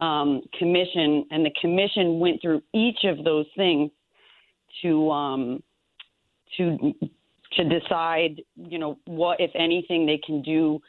um, 0.00 0.40
commission, 0.58 1.26
and 1.30 1.44
the 1.44 1.52
commission 1.60 2.18
went 2.18 2.40
through 2.40 2.62
each 2.72 3.04
of 3.04 3.24
those 3.24 3.46
things 3.56 3.90
to 4.82 5.10
um, 5.10 5.62
to 6.56 6.94
to 7.56 7.64
decide, 7.64 8.40
you 8.56 8.78
know, 8.78 8.98
what 9.06 9.40
if 9.40 9.50
anything 9.54 10.06
they 10.06 10.18
can 10.24 10.42
do 10.42 10.80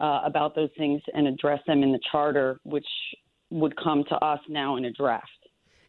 uh, 0.00 0.20
about 0.24 0.54
those 0.54 0.70
things 0.76 1.00
and 1.14 1.26
address 1.26 1.60
them 1.66 1.82
in 1.82 1.92
the 1.92 2.00
charter, 2.10 2.58
which 2.64 2.86
would 3.50 3.76
come 3.76 4.04
to 4.08 4.14
us 4.16 4.40
now 4.48 4.76
in 4.76 4.84
a 4.86 4.92
draft. 4.92 5.26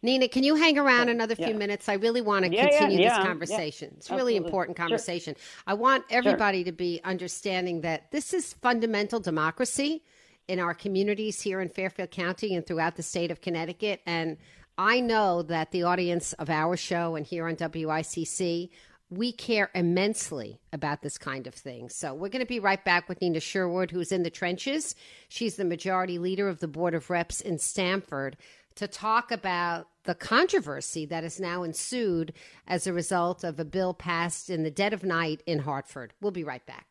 Nina, 0.04 0.28
can 0.28 0.44
you 0.44 0.56
hang 0.56 0.80
around 0.80 1.10
another 1.10 1.36
few 1.36 1.48
yeah. 1.48 1.54
minutes? 1.54 1.88
I 1.88 1.94
really 1.94 2.22
want 2.22 2.46
to 2.46 2.52
yeah, 2.52 2.70
continue 2.70 3.04
yeah, 3.04 3.18
this 3.18 3.26
conversation. 3.28 3.94
It's 3.98 4.10
a 4.10 4.16
really 4.16 4.36
important 4.36 4.76
conversation. 4.76 5.36
Sure. 5.36 5.64
I 5.68 5.76
want 5.76 6.06
everybody 6.10 6.60
sure. 6.60 6.66
to 6.66 6.72
be 6.72 7.02
understanding 7.04 7.82
that 7.82 8.10
this 8.12 8.34
is 8.34 8.54
fundamental 8.54 9.20
democracy 9.20 10.04
in 10.48 10.60
our 10.60 10.74
communities 10.74 11.40
here 11.40 11.62
in 11.62 11.70
Fairfield 11.70 12.10
County 12.10 12.56
and 12.56 12.66
throughout 12.66 12.96
the 12.96 13.04
state 13.04 13.30
of 13.30 13.42
Connecticut. 13.42 14.02
And 14.08 14.38
I 14.76 15.02
know 15.02 15.44
that 15.44 15.70
the 15.70 15.84
audience 15.84 16.34
of 16.34 16.50
our 16.50 16.76
show 16.76 17.16
and 17.16 17.26
here 17.26 17.48
on 17.48 17.56
WICC 17.56 18.70
we 19.12 19.34
care 19.34 19.70
immensely 19.76 20.62
about 20.72 21.02
this 21.02 21.18
kind 21.18 21.46
of 21.46 21.54
thing. 21.54 21.90
So 21.90 22.14
we're 22.14 22.30
going 22.30 22.44
to 22.44 22.48
be 22.48 22.62
right 22.62 22.84
back 22.84 23.10
with 23.10 23.20
Nina 23.22 23.42
Sherwood, 23.42 23.92
who's 23.92 24.12
in 24.14 24.24
the 24.24 24.30
trenches. 24.30 24.96
She's 25.28 25.58
the 25.58 25.66
majority 25.66 26.18
leader 26.18 26.48
of 26.48 26.62
the 26.62 26.68
Board 26.70 26.94
of 26.94 27.10
Reps 27.10 27.42
in 27.42 27.60
Stamford 27.60 28.38
to 28.76 28.88
talk 28.88 29.30
about 29.32 29.88
the 30.06 30.16
controversy 30.16 31.06
that 31.08 31.24
has 31.24 31.42
now 31.42 31.64
ensued 31.64 32.34
as 32.68 32.88
a 32.88 32.94
result 32.94 33.44
of 33.44 33.60
a 33.60 33.66
bill 33.66 33.94
passed 33.94 34.50
in 34.50 34.64
the 34.64 34.72
dead 34.72 34.94
of 34.94 35.04
night 35.04 35.44
in 35.46 35.60
Hartford. 35.60 36.14
We'll 36.22 36.32
be 36.32 36.46
right 36.46 36.66
back. 36.66 36.91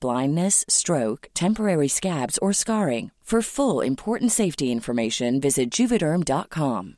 blindness, 0.00 0.64
stroke, 0.68 1.28
temporary 1.34 1.88
scabs, 1.88 2.38
or 2.38 2.52
scarring. 2.52 3.10
For 3.28 3.42
full 3.42 3.82
important 3.82 4.32
safety 4.32 4.72
information, 4.72 5.38
visit 5.38 5.70
juvederm.com. 5.70 6.96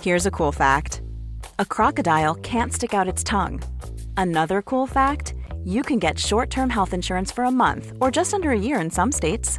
Here's 0.00 0.24
a 0.24 0.30
cool 0.30 0.52
fact 0.52 1.02
a 1.58 1.64
crocodile 1.64 2.36
can't 2.36 2.72
stick 2.72 2.94
out 2.94 3.08
its 3.08 3.24
tongue. 3.24 3.60
Another 4.16 4.62
cool 4.62 4.86
fact 4.86 5.34
you 5.64 5.82
can 5.82 5.98
get 5.98 6.16
short 6.16 6.48
term 6.48 6.70
health 6.70 6.94
insurance 6.94 7.32
for 7.32 7.42
a 7.42 7.50
month 7.50 7.92
or 8.00 8.12
just 8.12 8.34
under 8.34 8.52
a 8.52 8.58
year 8.66 8.80
in 8.80 8.88
some 8.88 9.10
states. 9.10 9.58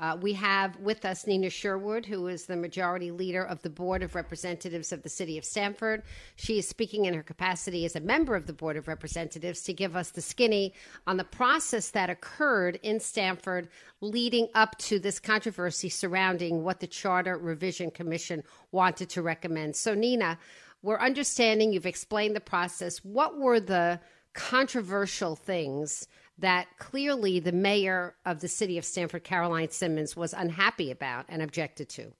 Uh, 0.00 0.16
we 0.18 0.32
have 0.32 0.76
with 0.76 1.04
us 1.04 1.26
Nina 1.26 1.50
Sherwood, 1.50 2.06
who 2.06 2.26
is 2.26 2.46
the 2.46 2.56
majority 2.56 3.10
leader 3.10 3.44
of 3.44 3.60
the 3.60 3.68
Board 3.68 4.02
of 4.02 4.14
Representatives 4.14 4.92
of 4.92 5.02
the 5.02 5.10
City 5.10 5.36
of 5.36 5.44
Stamford. 5.44 6.02
She 6.36 6.58
is 6.58 6.66
speaking 6.66 7.04
in 7.04 7.12
her 7.12 7.22
capacity 7.22 7.84
as 7.84 7.94
a 7.94 8.00
member 8.00 8.34
of 8.34 8.46
the 8.46 8.54
Board 8.54 8.78
of 8.78 8.88
Representatives 8.88 9.60
to 9.64 9.74
give 9.74 9.96
us 9.96 10.10
the 10.10 10.22
skinny 10.22 10.72
on 11.06 11.18
the 11.18 11.24
process 11.24 11.90
that 11.90 12.08
occurred 12.08 12.80
in 12.82 12.98
Stamford 12.98 13.68
leading 14.00 14.48
up 14.54 14.78
to 14.78 14.98
this 14.98 15.20
controversy 15.20 15.90
surrounding 15.90 16.64
what 16.64 16.80
the 16.80 16.86
Charter 16.86 17.36
Revision 17.36 17.90
Commission 17.90 18.42
wanted 18.72 19.10
to 19.10 19.20
recommend. 19.20 19.76
So, 19.76 19.94
Nina, 19.94 20.38
we're 20.82 20.98
understanding 20.98 21.74
you've 21.74 21.84
explained 21.84 22.34
the 22.34 22.40
process. 22.40 23.04
What 23.04 23.38
were 23.38 23.60
the 23.60 24.00
controversial 24.32 25.36
things 25.36 26.06
that 26.40 26.66
clearly 26.78 27.40
the 27.40 27.52
mayor 27.52 28.14
of 28.24 28.40
the 28.40 28.48
city 28.48 28.78
of 28.78 28.84
Stamford, 28.84 29.24
Caroline 29.24 29.70
Simmons, 29.70 30.16
was 30.16 30.32
unhappy 30.32 30.90
about 30.90 31.26
and 31.28 31.42
objected 31.42 31.88
to? 31.90 32.12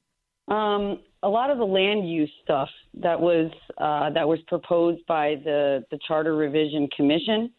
Um, 0.55 1.01
a 1.23 1.29
lot 1.29 1.51
of 1.51 1.59
the 1.59 1.65
land 1.65 2.11
use 2.11 2.31
stuff 2.43 2.69
that 2.95 3.19
was 3.21 3.51
uh, 3.79 4.11
that 4.11 4.27
was 4.27 4.41
proposed 4.49 5.05
by 5.07 5.37
the 5.45 5.85
the 5.91 5.99
Charter 6.07 6.35
Revision 6.35 6.89
Commission. 6.97 7.51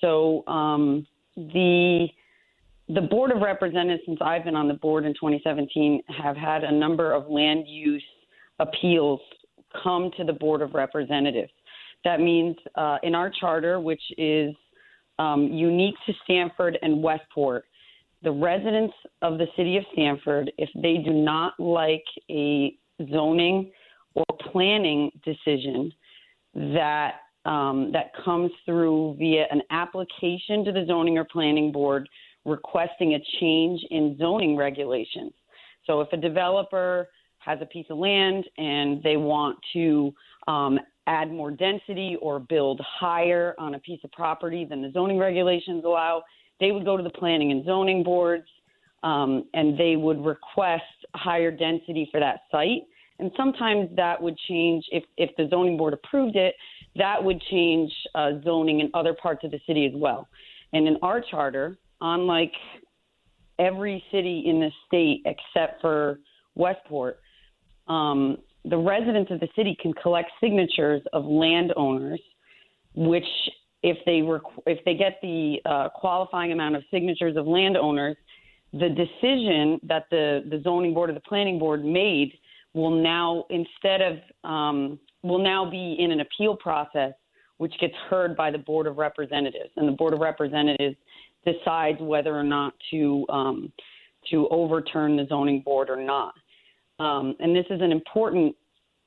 So 0.00 0.44
um, 0.46 1.06
the 1.36 2.08
the 2.88 3.00
Board 3.00 3.30
of 3.30 3.40
Representatives, 3.40 4.02
since 4.06 4.18
I've 4.20 4.44
been 4.44 4.56
on 4.56 4.68
the 4.68 4.74
board 4.74 5.06
in 5.06 5.12
2017, 5.14 6.02
have 6.22 6.36
had 6.36 6.64
a 6.64 6.72
number 6.72 7.12
of 7.12 7.28
land 7.28 7.64
use 7.66 8.04
appeals 8.58 9.20
come 9.82 10.10
to 10.16 10.24
the 10.24 10.32
Board 10.32 10.60
of 10.60 10.74
Representatives. 10.74 11.52
That 12.04 12.20
means 12.20 12.56
uh, 12.74 12.98
in 13.02 13.14
our 13.14 13.30
charter, 13.40 13.80
which 13.80 14.02
is 14.18 14.54
um, 15.18 15.48
unique 15.48 15.94
to 16.06 16.12
Stamford 16.24 16.78
and 16.82 17.02
Westport. 17.02 17.64
The 18.22 18.32
residents 18.32 18.94
of 19.22 19.38
the 19.38 19.46
city 19.56 19.76
of 19.76 19.84
Stamford, 19.92 20.50
if 20.56 20.70
they 20.74 20.98
do 21.04 21.12
not 21.12 21.58
like 21.58 22.04
a 22.30 22.74
zoning 23.10 23.70
or 24.14 24.24
planning 24.50 25.10
decision, 25.24 25.92
that 26.54 27.16
um, 27.44 27.90
that 27.92 28.12
comes 28.24 28.50
through 28.64 29.16
via 29.18 29.44
an 29.50 29.60
application 29.70 30.64
to 30.64 30.72
the 30.72 30.84
zoning 30.86 31.18
or 31.18 31.24
planning 31.24 31.70
board 31.70 32.08
requesting 32.46 33.14
a 33.14 33.18
change 33.40 33.84
in 33.90 34.16
zoning 34.18 34.56
regulations. 34.56 35.32
So 35.86 36.00
if 36.00 36.10
a 36.12 36.16
developer 36.16 37.08
has 37.44 37.58
a 37.60 37.66
piece 37.66 37.86
of 37.90 37.98
land 37.98 38.44
and 38.58 39.02
they 39.02 39.16
want 39.16 39.58
to 39.72 40.12
um, 40.48 40.78
add 41.06 41.30
more 41.30 41.50
density 41.50 42.16
or 42.22 42.38
build 42.38 42.80
higher 42.80 43.54
on 43.58 43.74
a 43.74 43.78
piece 43.78 44.00
of 44.04 44.12
property 44.12 44.64
than 44.64 44.82
the 44.82 44.90
zoning 44.92 45.18
regulations 45.18 45.84
allow, 45.84 46.22
they 46.60 46.70
would 46.70 46.84
go 46.84 46.96
to 46.96 47.02
the 47.02 47.10
planning 47.10 47.50
and 47.50 47.64
zoning 47.64 48.02
boards 48.02 48.46
um, 49.02 49.44
and 49.52 49.78
they 49.78 49.96
would 49.96 50.24
request 50.24 50.82
higher 51.14 51.50
density 51.50 52.08
for 52.10 52.20
that 52.20 52.40
site. 52.50 52.82
And 53.18 53.30
sometimes 53.36 53.90
that 53.96 54.20
would 54.20 54.36
change 54.48 54.84
if, 54.90 55.04
if 55.16 55.30
the 55.36 55.46
zoning 55.48 55.76
board 55.76 55.92
approved 55.92 56.36
it, 56.36 56.54
that 56.96 57.22
would 57.22 57.40
change 57.50 57.92
uh, 58.14 58.32
zoning 58.42 58.80
in 58.80 58.90
other 58.94 59.14
parts 59.14 59.44
of 59.44 59.50
the 59.50 59.60
city 59.66 59.86
as 59.86 59.92
well. 59.94 60.28
And 60.72 60.88
in 60.88 60.96
our 61.02 61.20
charter, 61.20 61.76
unlike 62.00 62.52
every 63.58 64.02
city 64.10 64.44
in 64.46 64.58
the 64.58 64.70
state 64.86 65.22
except 65.26 65.80
for 65.80 66.18
Westport, 66.54 67.20
um, 67.88 68.38
the 68.64 68.76
residents 68.76 69.30
of 69.30 69.40
the 69.40 69.48
city 69.54 69.76
can 69.80 69.92
collect 69.94 70.30
signatures 70.40 71.02
of 71.12 71.24
landowners, 71.24 72.20
which 72.94 73.26
if 73.82 73.98
they 74.06 74.22
rec- 74.22 74.42
if 74.66 74.82
they 74.84 74.94
get 74.94 75.18
the 75.20 75.58
uh, 75.66 75.88
qualifying 75.90 76.52
amount 76.52 76.74
of 76.76 76.82
signatures 76.90 77.36
of 77.36 77.46
landowners, 77.46 78.16
the 78.72 78.88
decision 78.88 79.78
that 79.82 80.06
the 80.10 80.44
the 80.50 80.60
zoning 80.62 80.94
board 80.94 81.10
or 81.10 81.12
the 81.12 81.20
planning 81.20 81.58
board 81.58 81.84
made 81.84 82.32
will 82.72 82.90
now 82.90 83.44
instead 83.50 84.00
of 84.00 84.50
um, 84.50 84.98
will 85.22 85.42
now 85.42 85.68
be 85.68 85.96
in 85.98 86.10
an 86.10 86.20
appeal 86.20 86.56
process, 86.56 87.12
which 87.58 87.74
gets 87.80 87.94
heard 88.08 88.36
by 88.36 88.50
the 88.50 88.58
board 88.58 88.86
of 88.86 88.96
representatives, 88.96 89.70
and 89.76 89.86
the 89.86 89.92
board 89.92 90.14
of 90.14 90.20
representatives 90.20 90.96
decides 91.44 92.00
whether 92.00 92.34
or 92.34 92.42
not 92.42 92.72
to 92.90 93.26
um, 93.28 93.72
to 94.30 94.48
overturn 94.50 95.16
the 95.16 95.26
zoning 95.28 95.60
board 95.60 95.90
or 95.90 96.02
not. 96.02 96.34
Um, 96.98 97.34
and 97.40 97.54
this 97.54 97.66
is 97.70 97.80
an 97.80 97.92
important 97.92 98.54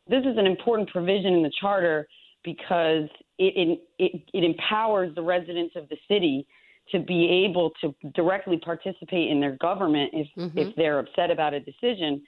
this 0.10 0.24
is 0.24 0.38
an 0.38 0.46
important 0.46 0.90
provision 0.90 1.34
in 1.34 1.44
the 1.44 1.52
charter 1.60 2.08
because 2.44 3.10
it, 3.38 3.80
it, 4.00 4.22
it 4.34 4.44
empowers 4.44 5.14
the 5.16 5.22
residents 5.22 5.76
of 5.76 5.90
the 5.90 5.98
city 6.08 6.48
to 6.92 7.00
be 7.00 7.46
able 7.46 7.72
to 7.82 7.94
directly 8.16 8.58
participate 8.58 9.30
in 9.30 9.42
their 9.42 9.58
government 9.58 10.10
if 10.14 10.28
mm-hmm. 10.38 10.58
if 10.58 10.76
they're 10.76 11.00
upset 11.00 11.30
about 11.30 11.54
a 11.54 11.60
decision. 11.60 12.22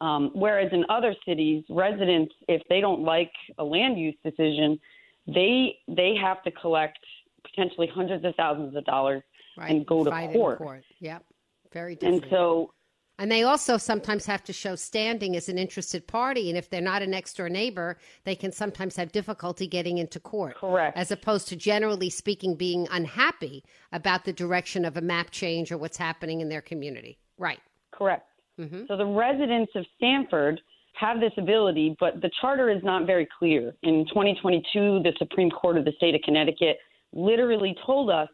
Um, 0.00 0.30
whereas 0.34 0.70
in 0.72 0.84
other 0.88 1.14
cities, 1.26 1.64
residents, 1.70 2.34
if 2.48 2.62
they 2.68 2.80
don't 2.80 3.02
like 3.02 3.32
a 3.58 3.64
land 3.64 3.98
use 3.98 4.16
decision, 4.24 4.78
they 5.26 5.78
they 5.88 6.14
have 6.20 6.42
to 6.44 6.50
collect 6.50 6.98
potentially 7.44 7.88
hundreds 7.92 8.24
of 8.24 8.34
thousands 8.34 8.74
of 8.76 8.84
dollars 8.84 9.22
right. 9.56 9.70
and 9.70 9.86
go 9.86 10.04
Fight 10.04 10.28
to 10.28 10.32
court. 10.32 10.58
court. 10.58 10.84
Yep, 11.00 11.24
very 11.72 11.94
different. 11.94 12.22
And 12.24 12.30
so 12.30 12.72
and 13.18 13.30
they 13.30 13.42
also 13.42 13.76
sometimes 13.78 14.26
have 14.26 14.44
to 14.44 14.52
show 14.52 14.76
standing 14.76 15.36
as 15.36 15.48
an 15.48 15.58
interested 15.58 16.06
party. 16.06 16.48
And 16.50 16.58
if 16.58 16.68
they're 16.68 16.80
not 16.80 17.02
a 17.02 17.06
next 17.06 17.36
door 17.36 17.48
neighbor, 17.48 17.96
they 18.24 18.34
can 18.34 18.52
sometimes 18.52 18.96
have 18.96 19.12
difficulty 19.12 19.66
getting 19.66 19.98
into 19.98 20.20
court. 20.20 20.56
Correct. 20.56 20.96
As 20.96 21.10
opposed 21.10 21.48
to 21.48 21.56
generally 21.56 22.10
speaking, 22.10 22.54
being 22.54 22.86
unhappy 22.90 23.64
about 23.92 24.24
the 24.24 24.32
direction 24.32 24.84
of 24.84 24.96
a 24.96 25.00
map 25.00 25.30
change 25.30 25.72
or 25.72 25.78
what's 25.78 25.96
happening 25.96 26.40
in 26.40 26.48
their 26.48 26.60
community. 26.60 27.18
Right. 27.38 27.60
Correct. 27.90 28.28
Mm-hmm. 28.60 28.82
So 28.88 28.96
the 28.96 29.06
residents 29.06 29.72
of 29.74 29.84
Stamford 29.96 30.60
have 30.98 31.20
this 31.20 31.32
ability, 31.36 31.96
but 32.00 32.20
the 32.22 32.30
charter 32.40 32.70
is 32.70 32.82
not 32.82 33.06
very 33.06 33.28
clear. 33.38 33.74
In 33.82 34.06
2022, 34.08 35.02
the 35.02 35.12
Supreme 35.18 35.50
Court 35.50 35.76
of 35.76 35.84
the 35.84 35.92
state 35.96 36.14
of 36.14 36.22
Connecticut 36.22 36.78
literally 37.12 37.76
told 37.84 38.10
us 38.10 38.28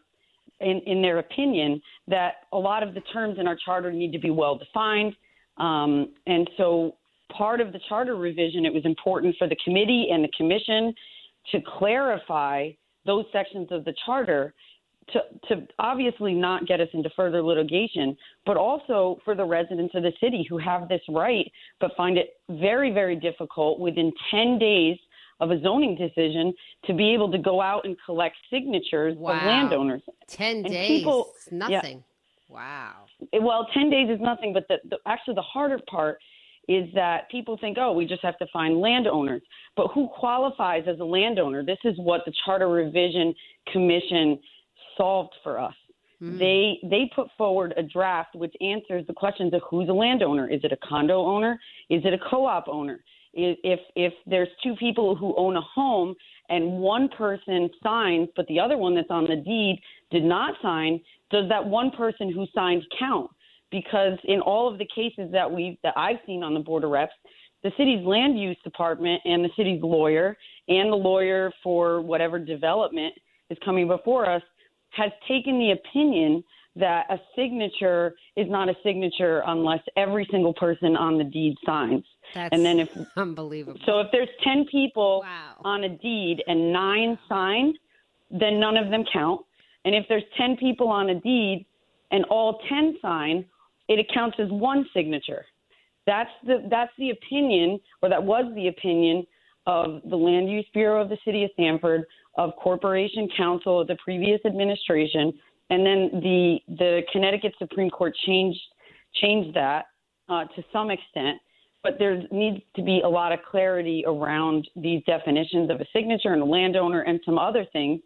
in, 0.62 0.80
in 0.86 1.02
their 1.02 1.18
opinion, 1.18 1.80
that 2.08 2.34
a 2.52 2.58
lot 2.58 2.82
of 2.82 2.94
the 2.94 3.00
terms 3.12 3.38
in 3.38 3.46
our 3.46 3.56
charter 3.64 3.92
need 3.92 4.12
to 4.12 4.18
be 4.18 4.30
well 4.30 4.56
defined. 4.56 5.14
Um, 5.58 6.12
and 6.26 6.48
so, 6.56 6.96
part 7.36 7.60
of 7.60 7.72
the 7.72 7.80
charter 7.88 8.16
revision, 8.16 8.66
it 8.66 8.72
was 8.72 8.84
important 8.84 9.36
for 9.38 9.48
the 9.48 9.56
committee 9.64 10.08
and 10.12 10.22
the 10.22 10.30
commission 10.36 10.94
to 11.50 11.60
clarify 11.78 12.70
those 13.06 13.24
sections 13.32 13.68
of 13.70 13.84
the 13.84 13.94
charter 14.06 14.54
to, 15.12 15.20
to 15.48 15.66
obviously 15.78 16.32
not 16.34 16.66
get 16.66 16.80
us 16.80 16.88
into 16.92 17.10
further 17.16 17.42
litigation, 17.42 18.16
but 18.46 18.56
also 18.56 19.18
for 19.24 19.34
the 19.34 19.44
residents 19.44 19.94
of 19.94 20.02
the 20.02 20.12
city 20.20 20.46
who 20.48 20.58
have 20.58 20.88
this 20.88 21.00
right 21.08 21.50
but 21.80 21.90
find 21.96 22.16
it 22.16 22.36
very, 22.48 22.92
very 22.92 23.16
difficult 23.16 23.80
within 23.80 24.12
10 24.30 24.58
days 24.58 24.96
of 25.42 25.50
a 25.50 25.60
zoning 25.60 25.96
decision 25.96 26.54
to 26.84 26.94
be 26.94 27.12
able 27.12 27.30
to 27.32 27.38
go 27.38 27.60
out 27.60 27.84
and 27.84 27.96
collect 28.06 28.36
signatures 28.48 29.16
wow. 29.18 29.36
of 29.36 29.42
landowners. 29.44 30.00
10 30.28 30.56
and 30.56 30.66
days, 30.66 30.86
people, 30.86 31.32
nothing. 31.50 31.98
Yeah. 31.98 32.54
Wow. 32.54 32.92
Well, 33.40 33.66
10 33.74 33.90
days 33.90 34.08
is 34.08 34.20
nothing, 34.20 34.52
but 34.52 34.68
the, 34.68 34.76
the, 34.88 34.98
actually 35.04 35.34
the 35.34 35.42
harder 35.42 35.80
part 35.90 36.18
is 36.68 36.88
that 36.94 37.28
people 37.28 37.58
think, 37.60 37.76
oh, 37.80 37.92
we 37.92 38.06
just 38.06 38.22
have 38.22 38.38
to 38.38 38.46
find 38.52 38.80
landowners. 38.80 39.42
But 39.76 39.88
who 39.88 40.08
qualifies 40.08 40.84
as 40.86 41.00
a 41.00 41.04
landowner? 41.04 41.64
This 41.64 41.78
is 41.84 41.94
what 41.96 42.20
the 42.24 42.32
Charter 42.44 42.68
Revision 42.68 43.34
Commission 43.72 44.38
solved 44.96 45.34
for 45.42 45.58
us. 45.58 45.74
Mm. 46.22 46.38
They 46.38 46.78
they 46.88 47.10
put 47.16 47.26
forward 47.36 47.74
a 47.76 47.82
draft 47.82 48.36
which 48.36 48.54
answers 48.60 49.04
the 49.08 49.12
questions 49.12 49.52
of 49.54 49.62
who's 49.68 49.88
a 49.88 49.92
landowner. 49.92 50.48
Is 50.48 50.60
it 50.62 50.70
a 50.70 50.76
condo 50.88 51.24
owner? 51.24 51.58
Is 51.90 52.02
it 52.04 52.14
a 52.14 52.18
co-op 52.30 52.68
owner? 52.68 53.00
If 53.34 53.80
if 53.96 54.12
there's 54.26 54.48
two 54.62 54.74
people 54.76 55.16
who 55.16 55.34
own 55.36 55.56
a 55.56 55.60
home 55.60 56.14
and 56.48 56.72
one 56.72 57.08
person 57.08 57.70
signs 57.82 58.28
but 58.36 58.46
the 58.46 58.60
other 58.60 58.76
one 58.76 58.94
that's 58.94 59.10
on 59.10 59.24
the 59.24 59.36
deed 59.36 59.80
did 60.10 60.24
not 60.24 60.54
sign 60.62 61.00
does 61.30 61.48
that 61.48 61.64
one 61.64 61.90
person 61.90 62.30
who 62.32 62.46
signed 62.54 62.82
count 62.98 63.30
because 63.70 64.18
in 64.24 64.40
all 64.40 64.70
of 64.70 64.78
the 64.78 64.86
cases 64.94 65.30
that 65.32 65.50
we 65.50 65.78
that 65.82 65.94
I've 65.96 66.18
seen 66.26 66.42
on 66.42 66.54
the 66.54 66.60
board 66.60 66.84
of 66.84 66.90
reps 66.90 67.12
the 67.62 67.72
city's 67.76 68.04
land 68.04 68.38
use 68.38 68.56
department 68.64 69.22
and 69.24 69.44
the 69.44 69.50
city's 69.56 69.82
lawyer 69.82 70.36
and 70.68 70.92
the 70.92 70.96
lawyer 70.96 71.52
for 71.62 72.00
whatever 72.00 72.38
development 72.38 73.14
is 73.50 73.58
coming 73.64 73.88
before 73.88 74.28
us 74.28 74.42
has 74.90 75.10
taken 75.26 75.58
the 75.58 75.70
opinion 75.72 76.44
that 76.76 77.04
a 77.10 77.16
signature 77.36 78.14
is 78.36 78.46
not 78.48 78.68
a 78.68 78.74
signature 78.82 79.42
unless 79.46 79.80
every 79.96 80.26
single 80.30 80.54
person 80.54 80.96
on 80.96 81.18
the 81.18 81.24
deed 81.24 81.54
signs. 81.66 82.04
That's 82.34 82.48
and 82.52 82.64
then 82.64 82.78
if 82.80 82.88
unbelievable. 83.16 83.80
So 83.86 84.00
if 84.00 84.08
there's 84.12 84.28
10 84.44 84.66
people 84.70 85.20
wow. 85.24 85.56
on 85.64 85.84
a 85.84 85.88
deed 85.88 86.42
and 86.46 86.72
9 86.72 87.18
sign, 87.28 87.74
then 88.30 88.58
none 88.58 88.76
of 88.76 88.90
them 88.90 89.04
count. 89.12 89.42
And 89.84 89.94
if 89.94 90.04
there's 90.08 90.22
10 90.38 90.56
people 90.56 90.88
on 90.88 91.10
a 91.10 91.20
deed 91.20 91.66
and 92.10 92.24
all 92.26 92.60
10 92.68 92.98
sign, 93.02 93.44
it 93.88 94.06
counts 94.12 94.36
as 94.40 94.48
one 94.50 94.86
signature. 94.94 95.44
That's 96.06 96.30
the 96.44 96.66
that's 96.68 96.90
the 96.98 97.10
opinion 97.10 97.78
or 98.02 98.08
that 98.08 98.22
was 98.22 98.44
the 98.54 98.68
opinion 98.68 99.24
of 99.66 100.00
the 100.08 100.16
Land 100.16 100.50
Use 100.50 100.66
Bureau 100.74 101.00
of 101.00 101.08
the 101.08 101.18
City 101.24 101.44
of 101.44 101.50
Stamford, 101.54 102.04
of 102.36 102.50
Corporation 102.56 103.28
Counsel 103.36 103.80
of 103.80 103.86
the 103.86 103.96
previous 104.04 104.40
administration, 104.44 105.32
and 105.70 105.86
then 105.86 106.10
the 106.20 106.58
the 106.68 107.02
Connecticut 107.12 107.54
Supreme 107.58 107.90
Court 107.90 108.14
changed 108.26 108.60
changed 109.20 109.54
that 109.54 109.86
uh, 110.28 110.44
to 110.56 110.64
some 110.72 110.90
extent. 110.90 111.38
But 111.82 111.98
there 111.98 112.22
needs 112.30 112.62
to 112.76 112.82
be 112.82 113.00
a 113.04 113.08
lot 113.08 113.32
of 113.32 113.40
clarity 113.50 114.04
around 114.06 114.68
these 114.76 115.02
definitions 115.04 115.70
of 115.70 115.80
a 115.80 115.86
signature 115.92 116.32
and 116.32 116.42
a 116.42 116.44
landowner 116.44 117.02
and 117.02 117.20
some 117.24 117.38
other 117.38 117.66
things. 117.72 118.00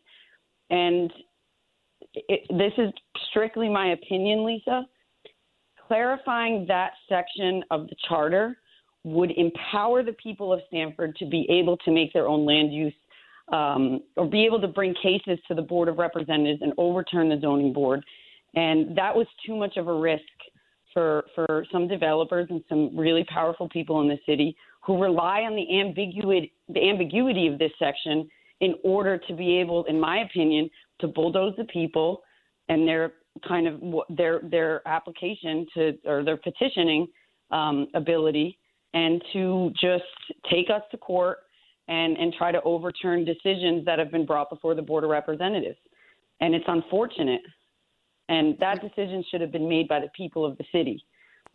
And 0.71 1.12
it, 2.15 2.41
this 2.51 2.73
is 2.79 2.93
strictly 3.31 3.69
my 3.69 3.93
opinion, 3.93 4.45
Lisa. 4.47 4.87
Clarifying 5.87 6.65
that 6.69 6.93
section 7.09 7.62
of 7.71 7.87
the 7.89 7.97
charter 8.09 8.57
would 9.05 9.31
empower 9.37 10.03
the 10.03 10.15
people 10.15 10.53
of 10.53 10.61
Stamford 10.67 11.15
to 11.17 11.27
be 11.27 11.47
able 11.49 11.77
to 11.79 11.93
make 11.93 12.12
their 12.12 12.27
own 12.27 12.45
land 12.45 12.73
use 12.73 12.95
um, 13.53 14.01
or 14.17 14.27
be 14.27 14.45
able 14.45 14.61
to 14.61 14.69
bring 14.69 14.95
cases 15.01 15.39
to 15.47 15.55
the 15.55 15.62
Board 15.62 15.89
of 15.89 15.99
Representatives 15.99 16.61
and 16.62 16.73
overturn 16.79 17.29
the 17.29 17.39
zoning 17.41 17.73
board. 17.73 18.05
And 18.55 18.97
that 18.97 19.15
was 19.15 19.27
too 19.47 19.55
much 19.55 19.77
of 19.77 19.87
a 19.87 19.95
risk 19.95 20.23
for, 20.97 21.27
for 21.35 21.67
some 21.71 21.87
developers 21.87 22.47
and 22.49 22.65
some 22.71 22.97
really 22.97 23.23
powerful 23.25 23.69
people 23.69 24.01
in 24.01 24.09
the 24.09 24.19
city 24.25 24.57
who 24.83 24.99
rely 24.99 25.43
on 25.43 25.55
the 25.55 25.79
ambiguity, 25.79 26.55
the 26.71 26.89
ambiguity 26.89 27.47
of 27.49 27.59
this 27.59 27.71
section 27.79 28.27
in 28.61 28.75
order 28.83 29.19
to 29.19 29.35
be 29.35 29.59
able, 29.59 29.85
in 29.85 30.01
my 30.01 30.21
opinion, 30.21 30.71
to 31.01 31.09
bulldoze 31.09 31.53
the 31.59 31.65
people 31.65 32.23
and 32.71 32.89
their 32.89 33.13
kind 33.47 33.67
of 33.69 33.83
their 34.09 34.41
their 34.51 34.81
application 34.89 35.67
to 35.75 35.93
or 36.07 36.25
their 36.25 36.39
petitioning 36.39 37.07
um, 37.51 37.89
ability 37.93 38.59
and 38.95 39.23
to 39.35 39.71
just 39.79 40.05
take 40.51 40.71
us 40.71 40.81
to 40.91 40.97
court 40.97 41.41
and, 41.89 42.17
and 42.17 42.33
try 42.33 42.51
to 42.51 42.63
overturn 42.63 43.23
decisions 43.23 43.85
that 43.85 43.99
have 43.99 44.11
been 44.11 44.25
brought 44.25 44.49
before 44.49 44.75
the 44.75 44.81
Board 44.81 45.05
of 45.05 45.11
Representatives. 45.11 45.77
And 46.41 46.55
it's 46.55 46.65
unfortunate. 46.67 47.43
And 48.29 48.57
that 48.59 48.81
decision 48.81 49.25
should 49.31 49.41
have 49.41 49.53
been 49.53 49.69
made 49.69 49.89
by 49.89 50.01
the 50.01 50.09
people 50.17 50.45
of 50.45 50.59
the 50.59 50.65
city. 50.73 51.05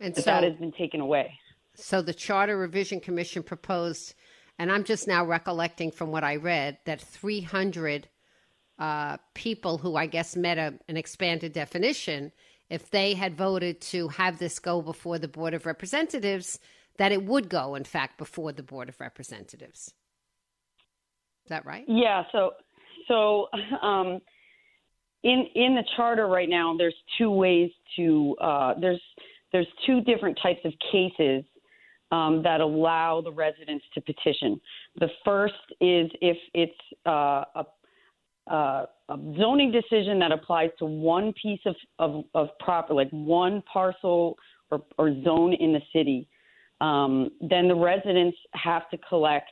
And 0.00 0.14
but 0.14 0.24
so, 0.24 0.30
that 0.30 0.42
has 0.42 0.54
been 0.54 0.72
taken 0.72 1.00
away. 1.00 1.38
So 1.74 2.02
the 2.02 2.14
Charter 2.14 2.56
Revision 2.56 3.00
Commission 3.00 3.42
proposed 3.42 4.14
and 4.58 4.70
I'm 4.70 4.84
just 4.84 5.08
now 5.08 5.24
recollecting 5.24 5.90
from 5.90 6.10
what 6.10 6.24
I 6.24 6.36
read 6.36 6.78
that 6.84 7.00
300 7.00 8.08
uh, 8.78 9.16
people 9.34 9.78
who 9.78 9.96
I 9.96 10.06
guess 10.06 10.36
met 10.36 10.58
a, 10.58 10.74
an 10.88 10.96
expanded 10.96 11.52
definition, 11.52 12.32
if 12.70 12.90
they 12.90 13.14
had 13.14 13.36
voted 13.36 13.80
to 13.80 14.08
have 14.08 14.38
this 14.38 14.58
go 14.58 14.82
before 14.82 15.18
the 15.18 15.28
Board 15.28 15.54
of 15.54 15.66
Representatives, 15.66 16.58
that 16.98 17.12
it 17.12 17.24
would 17.24 17.48
go, 17.48 17.74
in 17.74 17.84
fact, 17.84 18.18
before 18.18 18.52
the 18.52 18.62
Board 18.62 18.88
of 18.88 19.00
Representatives. 19.00 19.94
Is 21.44 21.48
that 21.48 21.66
right? 21.66 21.84
Yeah. 21.88 22.24
So, 22.30 22.52
so 23.08 23.48
um, 23.82 24.20
in 25.22 25.46
in 25.54 25.74
the 25.74 25.84
charter 25.96 26.26
right 26.26 26.48
now, 26.48 26.76
there's 26.76 26.94
two 27.18 27.30
ways 27.30 27.70
to 27.96 28.36
uh, 28.40 28.74
there's 28.80 29.00
there's 29.52 29.68
two 29.86 30.00
different 30.02 30.38
types 30.42 30.60
of 30.64 30.72
cases 30.90 31.44
um, 32.12 32.42
that 32.42 32.60
allow 32.60 33.20
the 33.20 33.32
residents 33.32 33.84
to 33.94 34.00
petition. 34.00 34.60
The 34.98 35.08
first 35.24 35.54
is 35.80 36.10
if 36.20 36.36
it's 36.54 36.72
uh, 37.06 37.44
a, 37.54 37.64
uh, 38.50 38.86
a, 39.08 39.16
zoning 39.38 39.72
decision 39.72 40.18
that 40.18 40.30
applies 40.30 40.70
to 40.78 40.84
one 40.84 41.32
piece 41.40 41.60
of, 41.64 41.74
of, 41.98 42.24
of 42.34 42.48
property, 42.60 42.94
like 42.94 43.10
one 43.10 43.62
parcel 43.72 44.36
or, 44.70 44.82
or 44.98 45.14
zone 45.22 45.54
in 45.54 45.72
the 45.72 45.80
city, 45.92 46.28
um, 46.80 47.30
then 47.40 47.68
the 47.68 47.74
residents 47.74 48.36
have 48.54 48.88
to 48.90 48.98
collect 49.08 49.50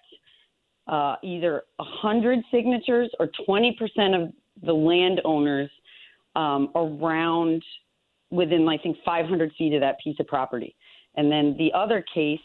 uh, 0.87 1.17
either 1.23 1.63
100 1.77 2.41
signatures 2.51 3.11
or 3.21 3.31
20% 3.49 3.71
of 4.23 4.33
the 4.63 4.73
landowners 4.73 5.71
um, 6.37 6.71
around 6.75 7.63
within, 8.31 8.69
I 8.69 8.79
think, 8.79 8.97
500 9.05 9.53
feet 9.59 9.75
of 9.75 9.81
that 9.81 9.97
piece 10.03 10.17
of 10.21 10.27
property. 10.27 10.77
And 11.17 11.31
then 11.31 11.57
the 11.59 11.73
other 11.77 12.05
case 12.15 12.41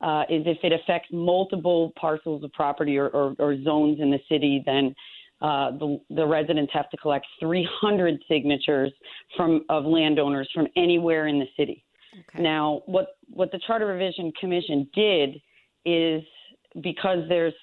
uh, 0.00 0.24
is 0.28 0.42
if 0.46 0.58
it 0.62 0.72
affects 0.72 1.08
multiple 1.12 1.92
parcels 1.98 2.42
of 2.42 2.52
property 2.52 2.98
or, 2.98 3.08
or, 3.08 3.34
or 3.38 3.62
zones 3.62 4.00
in 4.00 4.10
the 4.10 4.18
city, 4.28 4.62
then 4.66 4.94
uh, 5.40 5.70
the, 5.72 6.00
the 6.10 6.26
residents 6.26 6.72
have 6.72 6.90
to 6.90 6.96
collect 6.96 7.26
300 7.40 8.22
signatures 8.28 8.92
from 9.36 9.64
of 9.68 9.84
landowners 9.84 10.48
from 10.54 10.66
anywhere 10.76 11.26
in 11.26 11.38
the 11.38 11.46
city. 11.56 11.84
Okay. 12.12 12.42
Now, 12.42 12.82
what 12.86 13.16
what 13.28 13.50
the 13.50 13.60
Charter 13.66 13.86
Revision 13.86 14.32
Commission 14.40 14.88
did 14.94 15.40
is 15.84 16.22
because 16.82 17.18
there's 17.28 17.54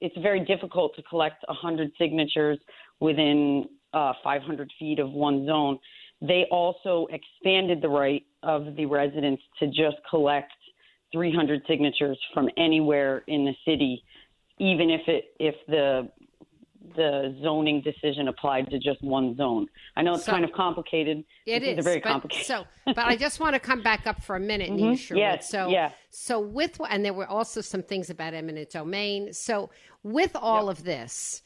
it's 0.00 0.16
very 0.18 0.44
difficult 0.44 0.94
to 0.96 1.02
collect 1.02 1.44
100 1.48 1.90
signatures 1.98 2.58
within 3.00 3.68
uh, 3.92 4.12
500 4.22 4.70
feet 4.78 4.98
of 4.98 5.10
one 5.10 5.46
zone. 5.46 5.78
They 6.20 6.46
also 6.50 7.06
expanded 7.10 7.80
the 7.82 7.88
right 7.88 8.24
of 8.42 8.76
the 8.76 8.86
residents 8.86 9.42
to 9.58 9.66
just 9.66 9.96
collect 10.08 10.52
300 11.12 11.62
signatures 11.68 12.18
from 12.32 12.48
anywhere 12.56 13.24
in 13.26 13.44
the 13.44 13.54
city, 13.64 14.04
even 14.58 14.90
if 14.90 15.00
it 15.08 15.34
if 15.38 15.54
the 15.66 16.08
the 16.96 17.36
zoning 17.42 17.82
decision 17.82 18.28
applied 18.28 18.70
to 18.70 18.78
just 18.78 19.02
one 19.02 19.36
zone. 19.36 19.66
I 19.96 20.02
know 20.02 20.14
it's 20.14 20.24
so, 20.24 20.32
kind 20.32 20.44
of 20.44 20.52
complicated. 20.52 21.24
It 21.46 21.62
is 21.62 21.84
very 21.84 22.00
but, 22.00 22.08
complicated. 22.08 22.46
So, 22.46 22.64
but 22.86 22.98
I 22.98 23.16
just 23.16 23.38
want 23.38 23.54
to 23.54 23.60
come 23.60 23.82
back 23.82 24.06
up 24.06 24.22
for 24.22 24.36
a 24.36 24.40
minute, 24.40 24.70
mm-hmm. 24.70 24.94
Sherwood. 24.94 25.20
Yes, 25.20 25.50
so, 25.50 25.68
yeah. 25.68 25.90
so 26.10 26.40
with 26.40 26.80
and 26.88 27.04
there 27.04 27.12
were 27.12 27.26
also 27.26 27.60
some 27.60 27.82
things 27.82 28.10
about 28.10 28.34
eminent 28.34 28.70
domain. 28.70 29.32
So, 29.32 29.70
with 30.02 30.34
all 30.34 30.66
yep. 30.66 30.78
of 30.78 30.84
this, 30.84 31.42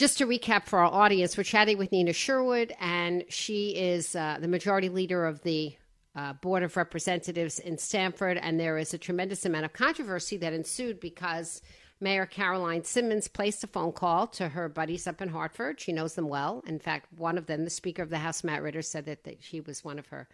just 0.00 0.16
to 0.16 0.26
recap 0.26 0.64
for 0.64 0.78
our 0.78 0.90
audience, 0.90 1.36
we're 1.36 1.42
chatting 1.42 1.76
with 1.76 1.92
Nina 1.92 2.14
Sherwood, 2.14 2.72
and 2.80 3.22
she 3.28 3.76
is 3.76 4.16
uh, 4.16 4.38
the 4.40 4.48
majority 4.48 4.88
leader 4.88 5.26
of 5.26 5.42
the 5.42 5.76
uh, 6.16 6.32
Board 6.32 6.62
of 6.62 6.74
Representatives 6.78 7.58
in 7.58 7.76
Stamford. 7.76 8.38
And 8.38 8.58
there 8.58 8.78
is 8.78 8.94
a 8.94 8.98
tremendous 8.98 9.44
amount 9.44 9.66
of 9.66 9.74
controversy 9.74 10.38
that 10.38 10.54
ensued 10.54 11.00
because 11.00 11.60
Mayor 12.00 12.24
Caroline 12.24 12.82
Simmons 12.82 13.28
placed 13.28 13.62
a 13.62 13.66
phone 13.66 13.92
call 13.92 14.26
to 14.28 14.48
her 14.48 14.70
buddies 14.70 15.06
up 15.06 15.20
in 15.20 15.28
Hartford. 15.28 15.78
She 15.78 15.92
knows 15.92 16.14
them 16.14 16.30
well. 16.30 16.62
In 16.66 16.78
fact, 16.78 17.12
one 17.18 17.36
of 17.36 17.44
them, 17.44 17.64
the 17.64 17.70
Speaker 17.70 18.02
of 18.02 18.08
the 18.08 18.16
House, 18.16 18.42
Matt 18.42 18.62
Ritter, 18.62 18.80
said 18.80 19.04
that, 19.04 19.24
that 19.24 19.42
she 19.42 19.60
was 19.60 19.84
one 19.84 19.98
of 19.98 20.06
her 20.06 20.28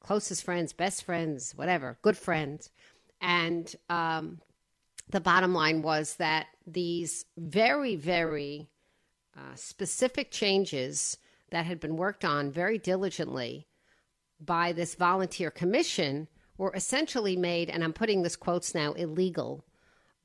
closest 0.00 0.42
friends, 0.42 0.72
best 0.72 1.04
friends, 1.04 1.52
whatever, 1.54 1.98
good 2.00 2.16
friends. 2.16 2.70
And 3.20 3.76
um, 3.90 4.40
the 5.10 5.20
bottom 5.20 5.52
line 5.52 5.82
was 5.82 6.14
that 6.14 6.46
these 6.66 7.26
very, 7.36 7.94
very 7.94 8.70
uh, 9.36 9.54
specific 9.54 10.30
changes 10.30 11.16
that 11.50 11.66
had 11.66 11.80
been 11.80 11.96
worked 11.96 12.24
on 12.24 12.50
very 12.50 12.78
diligently 12.78 13.66
by 14.40 14.72
this 14.72 14.94
volunteer 14.94 15.50
commission 15.50 16.28
were 16.58 16.72
essentially 16.74 17.36
made, 17.36 17.70
and 17.70 17.82
I'm 17.82 17.92
putting 17.92 18.22
this 18.22 18.36
quotes 18.36 18.74
now, 18.74 18.92
illegal. 18.92 19.64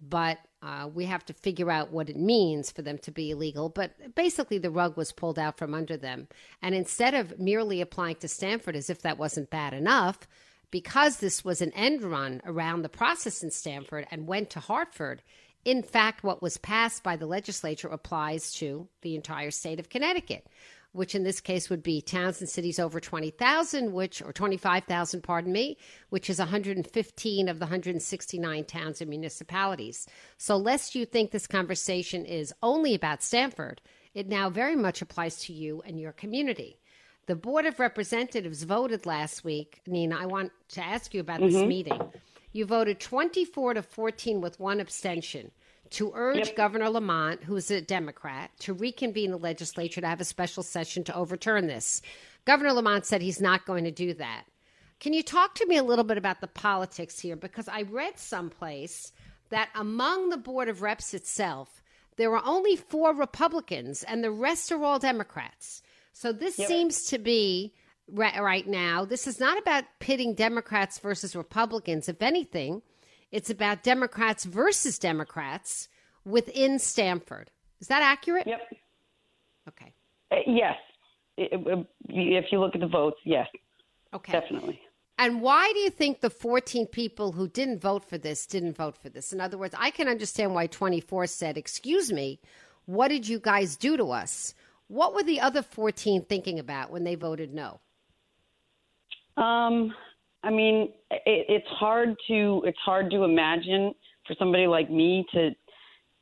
But 0.01 0.39
uh, 0.61 0.89
we 0.93 1.05
have 1.05 1.25
to 1.25 1.33
figure 1.33 1.71
out 1.71 1.91
what 1.91 2.09
it 2.09 2.17
means 2.17 2.71
for 2.71 2.81
them 2.81 2.97
to 2.99 3.11
be 3.11 3.31
illegal. 3.31 3.69
But 3.69 4.15
basically, 4.15 4.57
the 4.57 4.71
rug 4.71 4.97
was 4.97 5.11
pulled 5.11 5.39
out 5.39 5.57
from 5.57 5.73
under 5.73 5.97
them. 5.97 6.27
And 6.61 6.75
instead 6.75 7.13
of 7.13 7.39
merely 7.39 7.81
applying 7.81 8.17
to 8.17 8.27
Stamford 8.27 8.75
as 8.75 8.89
if 8.89 9.01
that 9.01 9.17
wasn't 9.17 9.49
bad 9.49 9.73
enough, 9.73 10.27
because 10.69 11.17
this 11.17 11.45
was 11.45 11.61
an 11.61 11.71
end 11.73 12.03
run 12.03 12.41
around 12.45 12.81
the 12.81 12.89
process 12.89 13.41
in 13.41 13.51
Stamford 13.51 14.05
and 14.11 14.27
went 14.27 14.49
to 14.51 14.59
Hartford, 14.59 15.21
in 15.67 15.83
fact, 15.83 16.23
what 16.23 16.41
was 16.41 16.55
passed 16.55 17.03
by 17.03 17.17
the 17.17 17.25
legislature 17.25 17.89
applies 17.89 18.53
to 18.53 18.87
the 19.01 19.15
entire 19.15 19.51
state 19.51 19.81
of 19.81 19.89
Connecticut, 19.89 20.47
which 20.93 21.13
in 21.13 21.25
this 21.25 21.41
case 21.41 21.69
would 21.69 21.83
be 21.83 21.99
towns 21.99 22.39
and 22.39 22.49
cities 22.49 22.79
over 22.79 23.01
20,000, 23.01 23.91
which, 23.91 24.21
or 24.21 24.31
25,000, 24.31 25.21
pardon 25.21 25.51
me, 25.51 25.77
which 26.07 26.29
is 26.29 26.39
115 26.39 27.49
of 27.49 27.59
the 27.59 27.65
169 27.65 28.63
towns 28.63 29.01
and 29.01 29.09
municipalities. 29.09 30.07
So, 30.37 30.55
lest 30.55 30.95
you 30.95 31.05
think 31.05 31.31
this 31.31 31.47
conversation 31.47 32.23
is 32.25 32.53
only 32.63 32.95
about 32.95 33.21
Stamford, 33.21 33.81
it 34.13 34.29
now 34.29 34.49
very 34.49 34.77
much 34.77 35.01
applies 35.01 35.37
to 35.41 35.53
you 35.53 35.83
and 35.85 35.99
your 35.99 36.13
community. 36.13 36.79
The 37.25 37.35
Board 37.35 37.65
of 37.65 37.81
Representatives 37.81 38.63
voted 38.63 39.05
last 39.05 39.43
week. 39.43 39.81
Nina, 39.85 40.17
I 40.17 40.27
want 40.27 40.53
to 40.69 40.81
ask 40.81 41.13
you 41.13 41.19
about 41.19 41.41
mm-hmm. 41.41 41.51
this 41.51 41.67
meeting. 41.67 42.01
You 42.53 42.65
voted 42.65 43.01
24 43.01 43.73
to 43.73 43.83
14 43.83 44.39
with 44.39 44.61
one 44.61 44.79
abstention 44.79 45.51
to 45.91 46.11
urge 46.13 46.37
yep. 46.37 46.55
Governor 46.55 46.89
Lamont, 46.89 47.43
who's 47.43 47.71
a 47.71 47.81
Democrat, 47.81 48.51
to 48.59 48.73
reconvene 48.73 49.31
the 49.31 49.37
legislature 49.37 50.01
to 50.01 50.07
have 50.07 50.21
a 50.21 50.25
special 50.25 50.63
session 50.63 51.03
to 51.05 51.15
overturn 51.15 51.67
this. 51.67 52.01
Governor 52.45 52.73
Lamont 52.73 53.05
said 53.05 53.21
he's 53.21 53.41
not 53.41 53.65
going 53.65 53.83
to 53.83 53.91
do 53.91 54.13
that. 54.15 54.45
Can 54.99 55.13
you 55.13 55.21
talk 55.21 55.55
to 55.55 55.67
me 55.67 55.77
a 55.77 55.83
little 55.83 56.03
bit 56.03 56.17
about 56.17 56.41
the 56.41 56.47
politics 56.47 57.19
here? 57.19 57.35
Because 57.35 57.67
I 57.67 57.83
read 57.83 58.17
someplace 58.17 59.11
that 59.49 59.69
among 59.75 60.29
the 60.29 60.37
Board 60.37 60.69
of 60.69 60.81
Reps 60.81 61.13
itself, 61.13 61.81
there 62.15 62.35
are 62.35 62.43
only 62.45 62.75
four 62.75 63.13
Republicans 63.13 64.03
and 64.03 64.23
the 64.23 64.31
rest 64.31 64.71
are 64.71 64.83
all 64.83 64.99
Democrats. 64.99 65.81
So 66.13 66.31
this 66.33 66.57
yep. 66.57 66.67
seems 66.67 67.03
to 67.05 67.19
be 67.19 67.73
right 68.11 68.65
now. 68.67 69.05
This 69.05 69.27
is 69.27 69.39
not 69.39 69.59
about 69.59 69.83
pitting 69.99 70.33
Democrats 70.33 70.97
versus 70.97 71.35
Republicans. 71.35 72.09
If 72.09 72.21
anything, 72.21 72.81
it's 73.31 73.49
about 73.49 73.83
Democrats 73.83 74.45
versus 74.45 74.97
Democrats 74.99 75.89
within 76.25 76.79
Stamford. 76.79 77.51
Is 77.79 77.87
that 77.87 78.01
accurate? 78.01 78.47
Yep. 78.47 78.61
Okay. 79.69 79.93
Uh, 80.31 80.35
yes. 80.45 80.75
If 81.37 82.45
you 82.51 82.59
look 82.59 82.73
at 82.73 82.81
the 82.81 82.87
votes, 82.87 83.17
yes. 83.23 83.47
Okay. 84.13 84.31
Definitely. 84.31 84.81
And 85.19 85.41
why 85.41 85.71
do 85.73 85.79
you 85.79 85.89
think 85.89 86.21
the 86.21 86.29
14 86.29 86.85
people 86.87 87.31
who 87.31 87.47
didn't 87.47 87.81
vote 87.81 88.05
for 88.05 88.17
this 88.17 88.45
didn't 88.45 88.77
vote 88.77 88.95
for 88.95 89.09
this? 89.09 89.33
In 89.33 89.41
other 89.41 89.57
words, 89.57 89.73
I 89.77 89.89
can 89.89 90.07
understand 90.07 90.53
why 90.53 90.67
24 90.67 91.27
said, 91.27 91.57
Excuse 91.57 92.11
me, 92.11 92.39
what 92.85 93.07
did 93.07 93.27
you 93.27 93.39
guys 93.39 93.75
do 93.75 93.97
to 93.97 94.11
us? 94.11 94.53
What 94.87 95.13
were 95.13 95.23
the 95.23 95.41
other 95.41 95.61
14 95.61 96.25
thinking 96.25 96.59
about 96.59 96.91
when 96.91 97.03
they 97.03 97.15
voted 97.15 97.53
no? 97.53 97.79
Um, 99.35 99.93
I 100.43 100.49
mean, 100.49 100.91
it, 101.11 101.45
it's 101.49 101.67
hard 101.67 102.15
to 102.27 102.61
it's 102.65 102.77
hard 102.83 103.11
to 103.11 103.23
imagine 103.23 103.93
for 104.25 104.35
somebody 104.37 104.67
like 104.67 104.89
me 104.89 105.25
to. 105.33 105.51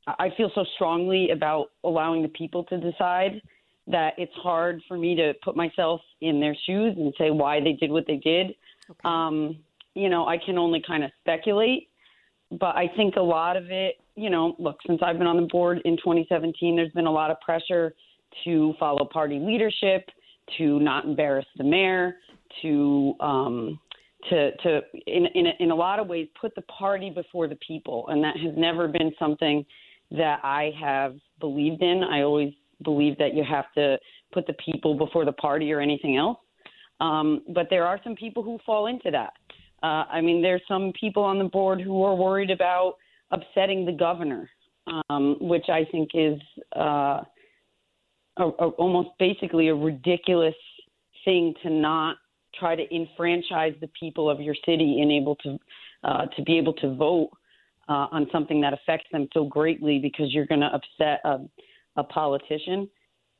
I 0.07 0.29
feel 0.37 0.51
so 0.53 0.63
strongly 0.75 1.31
about 1.31 1.67
allowing 1.83 2.21
the 2.21 2.27
people 2.29 2.63
to 2.65 2.77
decide 2.77 3.41
that 3.87 4.13
it's 4.17 4.33
hard 4.35 4.81
for 4.87 4.97
me 4.97 5.15
to 5.15 5.33
put 5.43 5.55
myself 5.55 5.99
in 6.21 6.39
their 6.39 6.55
shoes 6.65 6.95
and 6.97 7.13
say 7.17 7.31
why 7.31 7.59
they 7.59 7.73
did 7.73 7.91
what 7.91 8.05
they 8.05 8.17
did. 8.17 8.55
Okay. 8.89 8.99
Um, 9.03 9.57
you 9.95 10.09
know, 10.09 10.27
I 10.27 10.37
can 10.37 10.57
only 10.57 10.81
kind 10.85 11.03
of 11.03 11.11
speculate, 11.21 11.89
but 12.51 12.75
I 12.75 12.87
think 12.95 13.15
a 13.15 13.21
lot 13.21 13.57
of 13.57 13.71
it, 13.71 13.95
you 14.15 14.29
know, 14.29 14.55
look, 14.59 14.77
since 14.85 15.01
I've 15.03 15.17
been 15.17 15.27
on 15.27 15.37
the 15.37 15.47
board 15.47 15.81
in 15.85 15.97
2017, 15.97 16.75
there's 16.75 16.91
been 16.91 17.07
a 17.07 17.11
lot 17.11 17.31
of 17.31 17.39
pressure 17.41 17.95
to 18.43 18.73
follow 18.79 19.05
party 19.05 19.39
leadership, 19.39 20.07
to 20.57 20.79
not 20.79 21.05
embarrass 21.05 21.45
the 21.57 21.63
mayor, 21.63 22.17
to 22.61 23.13
um, 23.19 23.79
to 24.29 24.55
to 24.57 24.81
in 25.07 25.25
in 25.35 25.47
a, 25.47 25.53
in 25.59 25.71
a 25.71 25.75
lot 25.75 25.99
of 25.99 26.07
ways 26.07 26.27
put 26.39 26.55
the 26.55 26.61
party 26.63 27.09
before 27.09 27.47
the 27.47 27.57
people, 27.67 28.05
and 28.09 28.23
that 28.23 28.37
has 28.37 28.53
never 28.57 28.87
been 28.87 29.11
something 29.19 29.65
that 30.11 30.39
I 30.43 30.71
have 30.79 31.15
believed 31.39 31.81
in. 31.81 32.03
I 32.03 32.21
always 32.21 32.53
believe 32.83 33.17
that 33.17 33.33
you 33.33 33.43
have 33.43 33.65
to 33.75 33.97
put 34.33 34.45
the 34.47 34.53
people 34.53 34.95
before 34.95 35.25
the 35.25 35.33
party 35.33 35.71
or 35.71 35.79
anything 35.79 36.17
else. 36.17 36.37
Um, 36.99 37.41
but 37.53 37.67
there 37.69 37.85
are 37.85 37.99
some 38.03 38.15
people 38.15 38.43
who 38.43 38.59
fall 38.65 38.87
into 38.87 39.11
that. 39.11 39.33
Uh, 39.83 40.05
I 40.09 40.21
mean, 40.21 40.41
there's 40.41 40.61
some 40.67 40.93
people 40.99 41.23
on 41.23 41.37
the 41.37 41.45
board 41.45 41.81
who 41.81 42.03
are 42.03 42.15
worried 42.15 42.51
about 42.51 42.95
upsetting 43.31 43.85
the 43.85 43.91
governor, 43.91 44.49
um, 45.09 45.37
which 45.41 45.65
I 45.69 45.85
think 45.91 46.09
is 46.13 46.39
uh, 46.75 47.21
a, 48.37 48.43
a, 48.43 48.69
almost 48.77 49.09
basically 49.19 49.67
a 49.67 49.75
ridiculous 49.75 50.55
thing 51.23 51.53
to 51.63 51.69
not 51.69 52.17
try 52.59 52.75
to 52.75 52.95
enfranchise 52.95 53.73
the 53.81 53.89
people 53.99 54.29
of 54.29 54.39
your 54.39 54.55
city 54.65 55.01
and 55.01 55.11
able 55.11 55.35
to 55.37 55.57
uh, 56.03 56.25
to 56.35 56.43
be 56.43 56.57
able 56.57 56.73
to 56.73 56.95
vote 56.95 57.31
uh, 57.89 58.07
on 58.11 58.27
something 58.31 58.61
that 58.61 58.73
affects 58.73 59.07
them 59.11 59.27
so 59.33 59.45
greatly 59.45 59.99
because 59.99 60.33
you're 60.33 60.45
going 60.45 60.61
to 60.61 60.67
upset 60.67 61.19
a, 61.23 61.39
a 61.97 62.03
politician. 62.03 62.89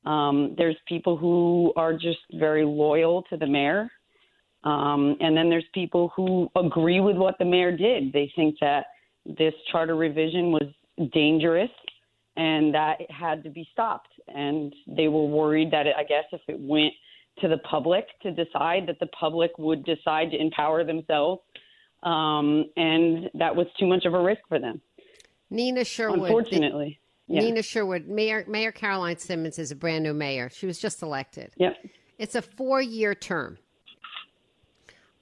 Um, 0.05 0.55
there's 0.57 0.75
people 0.87 1.17
who 1.17 1.73
are 1.75 1.93
just 1.93 2.19
very 2.33 2.65
loyal 2.65 3.23
to 3.29 3.37
the 3.37 3.47
mayor. 3.47 3.89
Um, 4.63 5.15
and 5.19 5.37
then 5.37 5.49
there's 5.49 5.65
people 5.73 6.11
who 6.15 6.49
agree 6.55 6.99
with 6.99 7.17
what 7.17 7.37
the 7.37 7.45
mayor 7.45 7.75
did. 7.75 8.11
They 8.13 8.31
think 8.35 8.55
that 8.61 8.87
this 9.25 9.53
charter 9.71 9.95
revision 9.95 10.51
was 10.51 10.67
dangerous 11.13 11.69
and 12.35 12.73
that 12.73 13.01
it 13.01 13.11
had 13.11 13.43
to 13.43 13.49
be 13.49 13.67
stopped. 13.71 14.09
And 14.27 14.73
they 14.87 15.07
were 15.07 15.25
worried 15.25 15.71
that, 15.71 15.87
it, 15.87 15.95
I 15.97 16.03
guess, 16.03 16.25
if 16.31 16.41
it 16.47 16.59
went 16.59 16.93
to 17.39 17.47
the 17.47 17.57
public 17.69 18.05
to 18.21 18.31
decide, 18.31 18.87
that 18.87 18.99
the 18.99 19.07
public 19.07 19.51
would 19.57 19.83
decide 19.85 20.31
to 20.31 20.39
empower 20.39 20.83
themselves. 20.83 21.41
Um, 22.03 22.65
and 22.77 23.29
that 23.33 23.55
was 23.55 23.67
too 23.79 23.87
much 23.87 24.05
of 24.05 24.13
a 24.13 24.21
risk 24.21 24.41
for 24.47 24.59
them. 24.59 24.81
Nina 25.49 25.83
Sherwood. 25.83 26.19
Unfortunately. 26.19 26.99
The, 27.27 27.35
yeah. 27.35 27.41
Nina 27.41 27.63
Sherwood, 27.63 28.07
Mayor, 28.07 28.45
Mayor 28.47 28.71
Caroline 28.71 29.17
Simmons 29.17 29.57
is 29.57 29.71
a 29.71 29.75
brand 29.75 30.03
new 30.03 30.13
mayor. 30.13 30.49
She 30.49 30.67
was 30.67 30.79
just 30.79 31.01
elected. 31.01 31.51
Yep. 31.57 31.75
It's 32.19 32.35
a 32.35 32.41
four 32.41 32.81
year 32.81 33.15
term. 33.15 33.57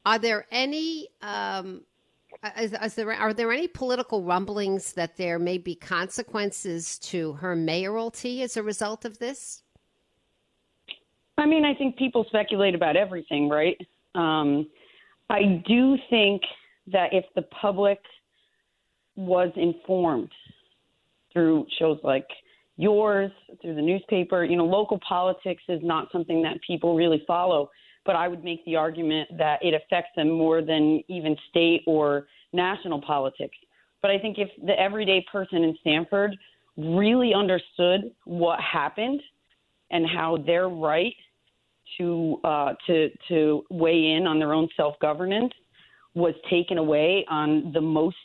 Are 0.06 0.20
there 0.20 0.46
any 0.52 1.08
um, 1.22 1.84
is, 2.60 2.74
is 2.74 2.96
there 2.96 3.12
are 3.12 3.34
there 3.34 3.52
any 3.52 3.68
political 3.68 4.24
rumblings 4.24 4.94
that 4.94 5.18
there 5.18 5.40
may 5.40 5.58
be 5.58 5.76
consequences 5.76 7.00
to 7.00 7.34
her 7.34 7.56
mayoralty 7.56 8.42
as 8.42 8.58
a 8.58 8.64
result 8.64 9.06
of 9.06 9.20
this? 9.20 9.63
I 11.38 11.46
mean, 11.46 11.66
I 11.66 11.74
think 11.74 11.98
people 11.98 12.26
speculate 12.28 12.76
about 12.76 12.96
everything, 12.96 13.50
right? 13.50 13.78
Um, 14.16 14.68
I 15.30 15.64
do 15.68 15.98
think 16.10 16.42
that 16.92 17.14
if 17.14 17.26
the 17.36 17.42
public 17.44 18.00
was 19.16 19.52
informed 19.56 20.32
through 21.32 21.66
shows 21.80 22.00
like 22.04 22.28
yours, 22.78 23.32
through 23.62 23.76
the 23.76 23.82
newspaper, 23.82 24.44
you 24.44 24.56
know, 24.56 24.66
local 24.66 25.00
politics 25.08 25.64
is 25.70 25.80
not 25.84 26.12
something 26.12 26.42
that 26.44 26.58
people 26.66 26.96
really 26.96 27.24
follow 27.26 27.70
but 28.06 28.16
I 28.16 28.28
would 28.28 28.44
make 28.44 28.64
the 28.66 28.76
argument 28.76 29.30
that 29.38 29.64
it 29.64 29.74
affects 29.74 30.12
them 30.16 30.30
more 30.30 30.62
than 30.62 31.02
even 31.08 31.36
state 31.50 31.82
or 31.88 32.28
national 32.52 33.02
politics. 33.02 33.58
But 34.02 34.12
I 34.12 34.20
think 34.20 34.38
if 34.38 34.50
the 34.66 34.78
everyday 34.80 35.26
person 35.32 35.64
in 35.64 35.76
Stamford 35.82 36.36
really 36.76 37.34
understood 37.34 38.12
what 38.26 38.60
happened 38.60 39.22
and 39.92 40.06
how 40.08 40.38
their 40.46 40.68
right 40.68 41.16
to 41.98 42.40
uh, 42.44 42.74
to 42.88 43.10
to 43.30 43.64
weigh 43.70 44.12
in 44.12 44.28
on 44.28 44.40
their 44.40 44.54
own 44.54 44.68
self 44.76 44.96
governance 45.00 45.54
was 46.16 46.34
taken 46.50 46.78
away 46.78 47.26
on 47.30 47.72
the 47.74 47.82
most, 47.82 48.16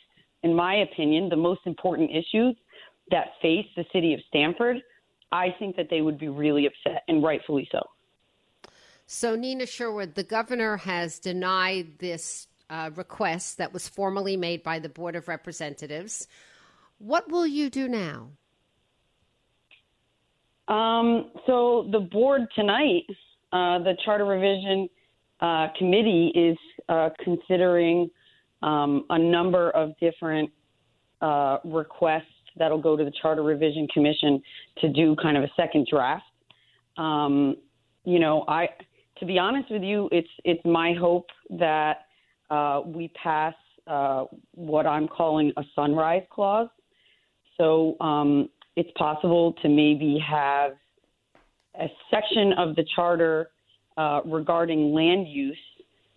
in 0.43 0.53
my 0.55 0.75
opinion, 0.75 1.29
the 1.29 1.35
most 1.35 1.61
important 1.65 2.11
issues 2.11 2.55
that 3.11 3.29
face 3.41 3.65
the 3.75 3.85
city 3.91 4.13
of 4.13 4.19
Stamford, 4.27 4.77
I 5.31 5.55
think 5.57 5.75
that 5.75 5.87
they 5.89 6.01
would 6.01 6.19
be 6.19 6.29
really 6.29 6.67
upset, 6.67 7.03
and 7.07 7.23
rightfully 7.23 7.67
so. 7.71 7.79
So, 9.07 9.35
Nina 9.35 9.65
Sherwood, 9.65 10.13
the 10.13 10.23
governor 10.23 10.77
has 10.77 11.17
denied 11.17 11.97
this 11.97 12.47
uh, 12.69 12.91
request 12.95 13.57
that 13.57 13.73
was 13.73 13.87
formally 13.87 14.37
made 14.37 14.61
by 14.61 14.77
the 14.77 14.89
Board 14.89 15.15
of 15.15 15.27
Representatives. 15.27 16.27
What 16.99 17.29
will 17.31 17.47
you 17.47 17.71
do 17.71 17.87
now? 17.87 18.29
Um, 20.67 21.31
so, 21.47 21.87
the 21.91 21.99
board 21.99 22.41
tonight, 22.53 23.05
uh, 23.51 23.79
the 23.79 23.93
Charter 24.05 24.25
Revision 24.25 24.89
uh, 25.41 25.67
Committee, 25.77 26.31
is 26.35 26.57
uh, 26.89 27.09
considering 27.23 28.09
um, 28.61 29.05
a 29.09 29.17
number 29.17 29.69
of 29.71 29.97
different 29.99 30.49
uh, 31.21 31.57
requests 31.63 32.25
that'll 32.57 32.81
go 32.81 32.97
to 32.97 33.03
the 33.03 33.11
Charter 33.21 33.43
Revision 33.43 33.87
Commission 33.93 34.41
to 34.79 34.89
do 34.89 35.15
kind 35.21 35.37
of 35.37 35.43
a 35.43 35.51
second 35.55 35.87
draft. 35.89 36.23
Um, 36.97 37.55
you 38.05 38.19
know, 38.19 38.43
I 38.47 38.67
to 39.19 39.25
be 39.25 39.37
honest 39.37 39.71
with 39.71 39.83
you, 39.83 40.09
it's 40.11 40.29
it's 40.43 40.63
my 40.65 40.93
hope 40.93 41.27
that 41.51 42.05
uh, 42.49 42.81
we 42.85 43.11
pass 43.21 43.53
what 44.53 44.85
I'm 44.85 45.07
calling 45.07 45.51
a 45.57 45.63
sunrise 45.75 46.21
clause. 46.29 46.69
So 47.57 47.97
um, 47.99 48.49
it's 48.75 48.89
possible 48.97 49.53
to 49.61 49.69
maybe 49.69 50.19
have 50.25 50.73
a 51.79 51.87
section 52.11 52.53
of 52.53 52.75
the 52.75 52.85
charter 52.95 53.49
uh, 53.97 54.21
regarding 54.25 54.93
land 54.93 55.27
use 55.27 55.57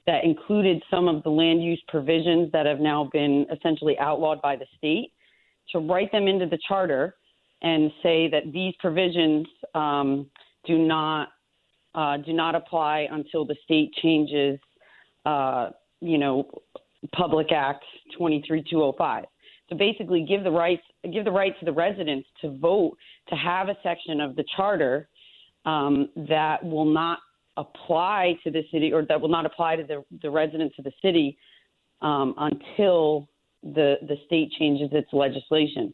that 0.07 0.25
included 0.25 0.83
some 0.91 1.09
of 1.09 1.23
the 1.23 1.31
land 1.31 1.63
use 1.63 1.81
provisions 1.89 2.51
that 2.53 2.67
have 2.67 2.81
now 2.81 3.09
been 3.13 3.47
essentially 3.53 3.97
outlawed 3.99 4.43
by 4.43 4.57
the 4.57 4.67
state, 4.77 5.13
to 5.71 5.79
write 5.79 6.11
them 6.11 6.27
into 6.27 6.47
the 6.47 6.59
charter 6.67 7.15
and 7.63 7.91
say 8.03 8.29
that 8.29 8.53
these 8.53 8.75
provisions 8.81 9.47
um, 9.75 10.27
do 10.67 10.79
not 10.79 11.29
uh, 11.95 12.17
do 12.17 12.33
not 12.33 12.55
apply 12.55 13.07
until 13.11 13.45
the 13.45 13.55
state 13.65 13.93
changes, 14.03 14.59
uh, 15.27 15.69
you 16.01 16.17
know, 16.17 16.49
Public 17.15 17.53
Act 17.53 17.85
23205. 18.17 19.25
So 19.69 19.77
basically, 19.77 20.25
give 20.27 20.43
the 20.43 20.51
rights, 20.51 20.83
give 21.13 21.25
the 21.25 21.31
right 21.31 21.59
to 21.59 21.65
the 21.65 21.73
residents 21.73 22.27
to 22.41 22.57
vote 22.57 22.97
to 23.29 23.35
have 23.37 23.69
a 23.69 23.77
section 23.83 24.21
of 24.21 24.37
the 24.37 24.45
charter 24.57 25.09
um, 25.65 26.09
that 26.29 26.65
will 26.65 26.85
not 26.85 27.19
apply 27.57 28.35
to 28.45 28.51
the 28.51 28.63
city 28.73 28.93
or 28.93 29.05
that 29.05 29.21
will 29.21 29.29
not 29.29 29.47
apply 29.47 29.77
to 29.77 29.85
the, 29.85 30.05
the 30.23 30.31
residents 30.31 30.75
of 30.79 30.85
the 30.85 30.93
city 31.03 31.37
um, 32.01 32.35
until 32.39 33.29
the 33.63 33.97
the 34.09 34.17
state 34.27 34.51
changes 34.59 34.89
its 34.93 35.09
legislation. 35.13 35.93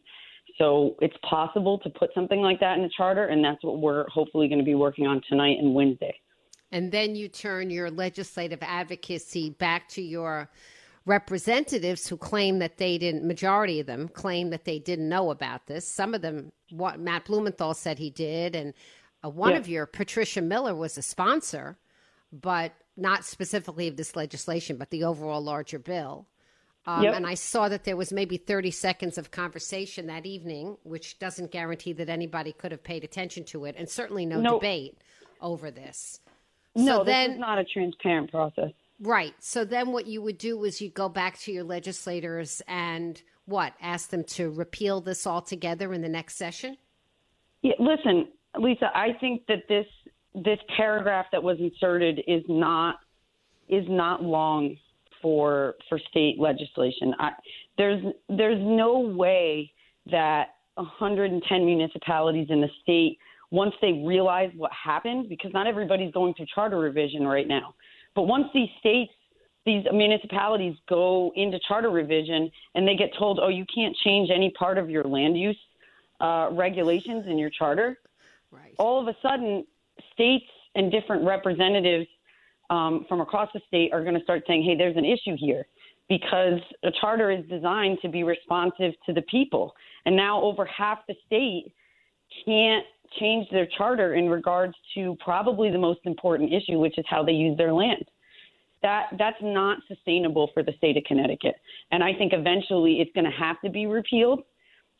So 0.57 0.95
it's 0.99 1.15
possible 1.29 1.77
to 1.79 1.89
put 1.89 2.09
something 2.13 2.41
like 2.41 2.59
that 2.59 2.77
in 2.77 2.83
the 2.83 2.89
charter, 2.95 3.25
and 3.25 3.43
that's 3.43 3.63
what 3.63 3.79
we're 3.79 4.07
hopefully 4.09 4.47
going 4.47 4.59
to 4.59 4.65
be 4.65 4.75
working 4.75 5.05
on 5.07 5.21
tonight 5.29 5.57
and 5.59 5.73
Wednesday. 5.73 6.19
And 6.71 6.91
then 6.91 7.15
you 7.15 7.27
turn 7.29 7.69
your 7.69 7.89
legislative 7.89 8.59
advocacy 8.61 9.51
back 9.51 9.87
to 9.89 10.01
your 10.01 10.49
representatives 11.05 12.07
who 12.07 12.17
claim 12.17 12.59
that 12.59 12.77
they 12.77 12.97
didn't, 12.97 13.25
majority 13.25 13.79
of 13.79 13.87
them 13.87 14.07
claim 14.09 14.49
that 14.49 14.65
they 14.65 14.79
didn't 14.79 15.09
know 15.09 15.31
about 15.31 15.65
this. 15.65 15.87
Some 15.87 16.13
of 16.13 16.21
them, 16.21 16.51
what 16.71 16.99
Matt 16.99 17.25
Blumenthal 17.25 17.73
said 17.73 17.97
he 17.97 18.09
did, 18.09 18.55
and 18.55 18.73
uh, 19.23 19.29
one 19.29 19.51
yeah. 19.51 19.57
of 19.57 19.67
your, 19.67 19.85
Patricia 19.85 20.41
Miller, 20.41 20.75
was 20.75 20.97
a 20.97 21.01
sponsor, 21.01 21.77
but 22.31 22.73
not 22.95 23.25
specifically 23.25 23.87
of 23.87 23.97
this 23.97 24.15
legislation, 24.15 24.77
but 24.77 24.89
the 24.89 25.03
overall 25.03 25.41
larger 25.41 25.79
bill. 25.79 26.27
Um, 26.85 27.03
yep. 27.03 27.15
And 27.15 27.27
I 27.27 27.33
saw 27.33 27.69
that 27.69 27.83
there 27.83 27.97
was 27.97 28.11
maybe 28.11 28.37
30 28.37 28.71
seconds 28.71 29.17
of 29.17 29.31
conversation 29.31 30.07
that 30.07 30.25
evening, 30.25 30.77
which 30.83 31.19
doesn't 31.19 31.51
guarantee 31.51 31.93
that 31.93 32.09
anybody 32.09 32.51
could 32.51 32.71
have 32.71 32.83
paid 32.83 33.03
attention 33.03 33.43
to 33.45 33.65
it, 33.65 33.75
and 33.77 33.89
certainly 33.89 34.25
no 34.25 34.39
nope. 34.39 34.61
debate 34.61 34.97
over 35.41 35.71
this. 35.71 36.19
No, 36.75 36.99
so 36.99 37.03
this 37.03 37.13
then, 37.13 37.31
is 37.31 37.39
not 37.39 37.59
a 37.59 37.65
transparent 37.65 38.31
process. 38.31 38.71
Right. 38.99 39.33
So 39.39 39.65
then 39.65 39.91
what 39.91 40.07
you 40.07 40.21
would 40.21 40.37
do 40.37 40.63
is 40.63 40.81
you 40.81 40.89
go 40.89 41.09
back 41.09 41.39
to 41.39 41.51
your 41.51 41.63
legislators 41.63 42.61
and 42.67 43.21
what? 43.45 43.73
Ask 43.81 44.09
them 44.09 44.23
to 44.25 44.49
repeal 44.51 45.01
this 45.01 45.25
altogether 45.25 45.93
in 45.93 46.01
the 46.01 46.09
next 46.09 46.35
session? 46.35 46.77
Yeah, 47.61 47.73
listen, 47.79 48.27
Lisa, 48.57 48.89
I 48.95 49.09
think 49.19 49.43
that 49.47 49.63
this 49.67 49.85
this 50.35 50.59
paragraph 50.77 51.25
that 51.31 51.41
was 51.41 51.57
inserted 51.59 52.21
is 52.27 52.43
not 52.47 52.95
is 53.67 53.85
not 53.87 54.23
long 54.23 54.75
for 55.21 55.75
for 55.87 55.99
state 56.09 56.39
legislation. 56.39 57.13
I, 57.19 57.31
there's 57.77 58.03
there's 58.29 58.59
no 58.59 58.99
way 58.99 59.71
that 60.11 60.55
110 60.75 61.65
municipalities 61.65 62.47
in 62.49 62.61
the 62.61 62.69
state, 62.81 63.19
once 63.51 63.73
they 63.81 64.03
realize 64.05 64.49
what 64.55 64.71
happened, 64.71 65.29
because 65.29 65.51
not 65.53 65.67
everybody's 65.67 66.11
going 66.13 66.33
through 66.33 66.47
charter 66.53 66.79
revision 66.79 67.27
right 67.27 67.47
now, 67.47 67.75
but 68.15 68.23
once 68.23 68.45
these 68.53 68.69
states 68.79 69.11
these 69.65 69.83
municipalities 69.93 70.75
go 70.87 71.31
into 71.35 71.59
charter 71.67 71.89
revision 71.89 72.49
and 72.75 72.87
they 72.87 72.95
get 72.95 73.09
told, 73.19 73.39
oh, 73.41 73.49
you 73.49 73.65
can't 73.73 73.95
change 74.03 74.29
any 74.33 74.51
part 74.57 74.77
of 74.77 74.89
your 74.89 75.03
land 75.03 75.37
use 75.37 75.57
uh, 76.21 76.49
regulations 76.51 77.25
in 77.27 77.37
your 77.37 77.49
charter. 77.49 77.99
Right. 78.51 78.73
All 78.77 78.99
of 79.01 79.07
a 79.07 79.15
sudden, 79.21 79.65
states 80.13 80.45
and 80.75 80.91
different 80.91 81.25
representatives 81.25 82.07
um, 82.69 83.05
from 83.09 83.21
across 83.21 83.49
the 83.53 83.61
state 83.67 83.91
are 83.93 84.03
going 84.03 84.15
to 84.15 84.23
start 84.23 84.43
saying, 84.47 84.63
hey, 84.63 84.75
there's 84.77 84.97
an 84.97 85.05
issue 85.05 85.35
here 85.37 85.65
because 86.07 86.59
a 86.83 86.91
charter 86.99 87.31
is 87.31 87.45
designed 87.49 87.99
to 88.01 88.09
be 88.09 88.23
responsive 88.23 88.93
to 89.05 89.13
the 89.13 89.21
people. 89.23 89.73
And 90.05 90.15
now 90.15 90.41
over 90.41 90.65
half 90.65 90.99
the 91.07 91.15
state 91.25 91.71
can't 92.45 92.85
change 93.19 93.47
their 93.51 93.67
charter 93.77 94.15
in 94.15 94.29
regards 94.29 94.73
to 94.95 95.17
probably 95.23 95.71
the 95.71 95.77
most 95.77 95.99
important 96.05 96.53
issue, 96.53 96.79
which 96.79 96.97
is 96.97 97.05
how 97.09 97.23
they 97.23 97.31
use 97.31 97.57
their 97.57 97.73
land. 97.73 98.05
that 98.81 99.07
that's 99.17 99.37
not 99.41 99.79
sustainable 99.87 100.49
for 100.53 100.63
the 100.63 100.73
state 100.77 100.95
of 100.97 101.03
Connecticut. 101.03 101.55
And 101.91 102.03
I 102.03 102.13
think 102.13 102.33
eventually 102.33 103.01
it's 103.01 103.11
going 103.13 103.25
to 103.25 103.37
have 103.37 103.59
to 103.61 103.69
be 103.69 103.85
repealed. 103.87 104.41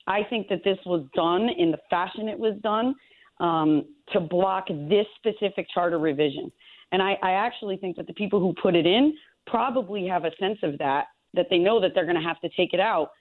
I 0.07 0.23
think 0.29 0.47
that 0.49 0.63
this 0.63 0.77
was 0.85 1.05
done 1.13 1.49
in 1.57 1.71
the 1.71 1.79
fashion 1.89 2.27
it 2.27 2.37
was 2.37 2.55
done 2.61 2.95
um, 3.39 3.85
to 4.13 4.19
block 4.19 4.67
this 4.67 5.05
specific 5.17 5.67
charter 5.73 5.99
revision. 5.99 6.51
And 6.91 7.01
I, 7.01 7.17
I 7.21 7.31
actually 7.31 7.77
think 7.77 7.95
that 7.97 8.07
the 8.07 8.13
people 8.13 8.39
who 8.39 8.53
put 8.61 8.75
it 8.75 8.85
in 8.85 9.13
probably 9.47 10.07
have 10.07 10.25
a 10.25 10.31
sense 10.39 10.57
of 10.63 10.77
that, 10.79 11.05
that 11.33 11.47
they 11.49 11.57
know 11.57 11.79
that 11.79 11.91
they're 11.93 12.05
going 12.05 12.17
to 12.17 12.21
have 12.21 12.39
to 12.41 12.49
take 12.49 12.73
it 12.73 12.79
out 12.79 13.11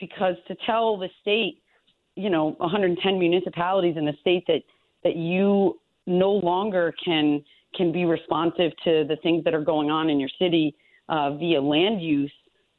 because 0.00 0.36
to 0.46 0.56
tell 0.66 0.96
the 0.96 1.08
state, 1.20 1.62
you 2.16 2.30
know, 2.30 2.54
110 2.58 3.18
municipalities 3.18 3.96
in 3.96 4.04
the 4.04 4.14
state 4.20 4.44
that 4.46 4.62
that 5.04 5.16
you 5.16 5.78
no 6.06 6.32
longer 6.32 6.92
can 7.04 7.42
can 7.76 7.92
be 7.92 8.04
responsive 8.04 8.72
to 8.82 9.04
the 9.08 9.16
things 9.22 9.44
that 9.44 9.54
are 9.54 9.62
going 9.62 9.90
on 9.90 10.08
in 10.08 10.18
your 10.18 10.30
city 10.38 10.74
uh, 11.08 11.34
via 11.36 11.60
land 11.60 12.00
use, 12.00 12.32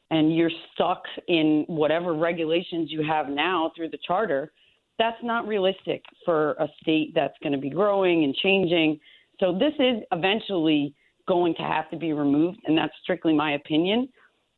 and 0.10 0.36
you're 0.36 0.52
stuck 0.74 1.04
in 1.28 1.64
whatever 1.68 2.16
regulations 2.16 2.92
you 2.92 3.04
have 3.04 3.30
now 3.30 3.72
through 3.76 3.90
the 3.90 4.00
charter. 4.06 4.52
That's 5.00 5.18
not 5.24 5.48
realistic 5.48 6.04
for 6.26 6.52
a 6.60 6.68
state 6.82 7.14
that's 7.16 7.34
going 7.42 7.54
to 7.54 7.58
be 7.58 7.72
growing 7.72 8.26
and 8.26 8.36
changing. 8.36 9.00
So 9.40 9.58
this 9.58 9.74
is 9.80 10.04
eventually 10.12 10.94
going 11.28 11.56
to 11.56 11.64
have 11.64 11.90
to 11.90 11.98
be 11.98 12.14
removed, 12.14 12.60
and 12.66 12.78
that's 12.78 12.94
strictly 13.02 13.34
my 13.34 13.54
opinion. 13.54 14.10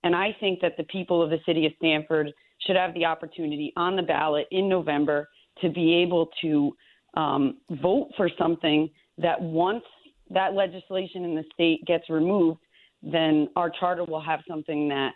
And 0.04 0.16
I 0.16 0.36
think 0.40 0.60
that 0.62 0.74
the 0.78 0.84
people 0.86 1.22
of 1.22 1.30
the 1.30 1.40
city 1.46 1.66
of 1.66 1.74
Stamford 1.78 2.34
should 2.66 2.76
have 2.76 2.94
the 2.94 3.06
opportunity 3.06 3.72
on 3.76 3.96
the 3.96 4.02
ballot 4.02 4.48
in 4.52 4.68
November 4.68 5.30
to 5.62 5.70
be 5.70 5.94
able 5.96 6.30
to 6.42 6.76
um, 7.16 7.58
vote 7.82 8.10
for 8.18 8.30
something 8.38 8.90
that 9.18 9.40
once 9.40 9.84
that 10.32 10.54
legislation 10.54 11.24
in 11.24 11.36
the 11.36 11.44
state 11.54 11.86
gets 11.86 12.10
removed, 12.10 12.60
then 13.04 13.48
our 13.56 13.70
charter 13.70 14.06
will 14.06 14.22
have 14.22 14.40
something 14.48 14.88
that 14.90 15.12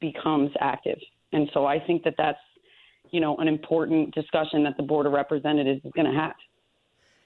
becomes 0.00 0.50
active. 0.60 0.98
And 1.32 1.48
so 1.52 1.66
I 1.66 1.78
think 1.78 2.02
that 2.04 2.14
that's, 2.16 2.38
you 3.12 3.20
know, 3.20 3.36
an 3.36 3.48
important 3.48 4.14
discussion 4.14 4.64
that 4.64 4.76
the 4.76 4.82
Board 4.82 5.06
of 5.06 5.12
Representatives 5.12 5.84
is 5.84 5.92
going 5.92 6.10
to 6.10 6.18
have. 6.18 6.34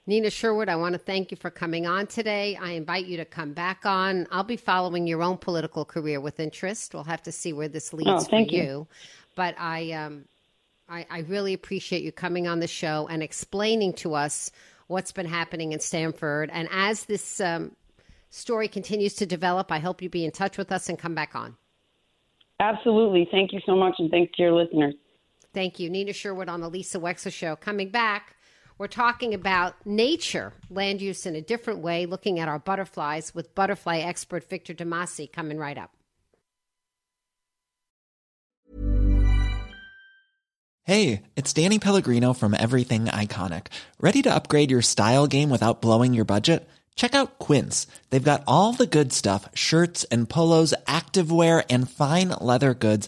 Nina 0.05 0.29
Sherwood, 0.29 0.67
I 0.67 0.75
want 0.75 0.93
to 0.93 0.99
thank 0.99 1.31
you 1.31 1.37
for 1.37 1.49
coming 1.49 1.87
on 1.87 2.07
today. 2.07 2.57
I 2.61 2.71
invite 2.71 3.05
you 3.05 3.15
to 3.17 3.25
come 3.25 3.53
back 3.53 3.85
on. 3.85 4.27
I'll 4.31 4.43
be 4.43 4.57
following 4.57 5.07
your 5.07 5.23
own 5.23 5.37
political 5.37 5.85
career 5.85 6.19
with 6.19 6.41
interest. 6.41 6.93
We'll 6.93 7.05
have 7.05 7.23
to 7.23 7.31
see 7.31 7.53
where 7.53 7.69
this 7.69 7.93
leads 7.93 8.09
oh, 8.09 8.29
for 8.29 8.39
you. 8.39 8.63
you. 8.63 8.87
But 9.35 9.55
I, 9.57 9.93
um, 9.93 10.25
I, 10.89 11.05
I 11.09 11.19
really 11.19 11.53
appreciate 11.53 12.03
you 12.03 12.11
coming 12.11 12.47
on 12.47 12.59
the 12.59 12.67
show 12.67 13.07
and 13.09 13.23
explaining 13.23 13.93
to 13.93 14.13
us 14.13 14.51
what's 14.87 15.13
been 15.13 15.25
happening 15.25 15.71
in 15.71 15.79
Stamford. 15.79 16.49
And 16.51 16.67
as 16.69 17.05
this 17.05 17.39
um, 17.39 17.71
story 18.29 18.67
continues 18.67 19.13
to 19.15 19.25
develop, 19.25 19.71
I 19.71 19.79
hope 19.79 20.01
you 20.01 20.09
be 20.09 20.25
in 20.25 20.31
touch 20.31 20.57
with 20.57 20.73
us 20.73 20.89
and 20.89 20.99
come 20.99 21.15
back 21.15 21.33
on. 21.33 21.55
Absolutely. 22.59 23.27
Thank 23.31 23.53
you 23.53 23.59
so 23.65 23.75
much, 23.75 23.95
and 23.99 24.11
thanks 24.11 24.33
to 24.35 24.41
your 24.43 24.51
listeners. 24.51 24.95
Thank 25.53 25.79
you. 25.79 25.89
Nina 25.89 26.13
Sherwood 26.13 26.49
on 26.49 26.61
the 26.61 26.69
Lisa 26.69 26.99
Wexler 26.99 27.31
Show. 27.31 27.55
Coming 27.55 27.89
back, 27.89 28.35
we're 28.77 28.87
talking 28.87 29.33
about 29.33 29.75
nature, 29.85 30.53
land 30.69 31.01
use 31.01 31.25
in 31.25 31.35
a 31.35 31.41
different 31.41 31.79
way, 31.81 32.05
looking 32.05 32.39
at 32.39 32.47
our 32.47 32.59
butterflies 32.59 33.35
with 33.35 33.53
butterfly 33.53 33.99
expert 33.99 34.49
Victor 34.49 34.73
Damasi 34.73 35.31
coming 35.31 35.59
right 35.59 35.77
up. 35.77 35.91
Hey, 40.85 41.21
it's 41.37 41.53
Danny 41.53 41.79
Pellegrino 41.79 42.33
from 42.33 42.53
Everything 42.53 43.05
Iconic. 43.05 43.67
Ready 44.01 44.21
to 44.23 44.35
upgrade 44.35 44.69
your 44.69 44.81
style 44.81 45.27
game 45.27 45.49
without 45.49 45.81
blowing 45.81 46.13
your 46.13 46.25
budget? 46.25 46.67
Check 46.95 47.15
out 47.15 47.39
Quince. 47.39 47.87
They've 48.09 48.21
got 48.21 48.43
all 48.47 48.73
the 48.73 48.85
good 48.85 49.13
stuff 49.13 49.47
shirts 49.53 50.03
and 50.05 50.29
polos, 50.29 50.73
activewear, 50.85 51.63
and 51.69 51.89
fine 51.89 52.33
leather 52.41 52.73
goods, 52.73 53.07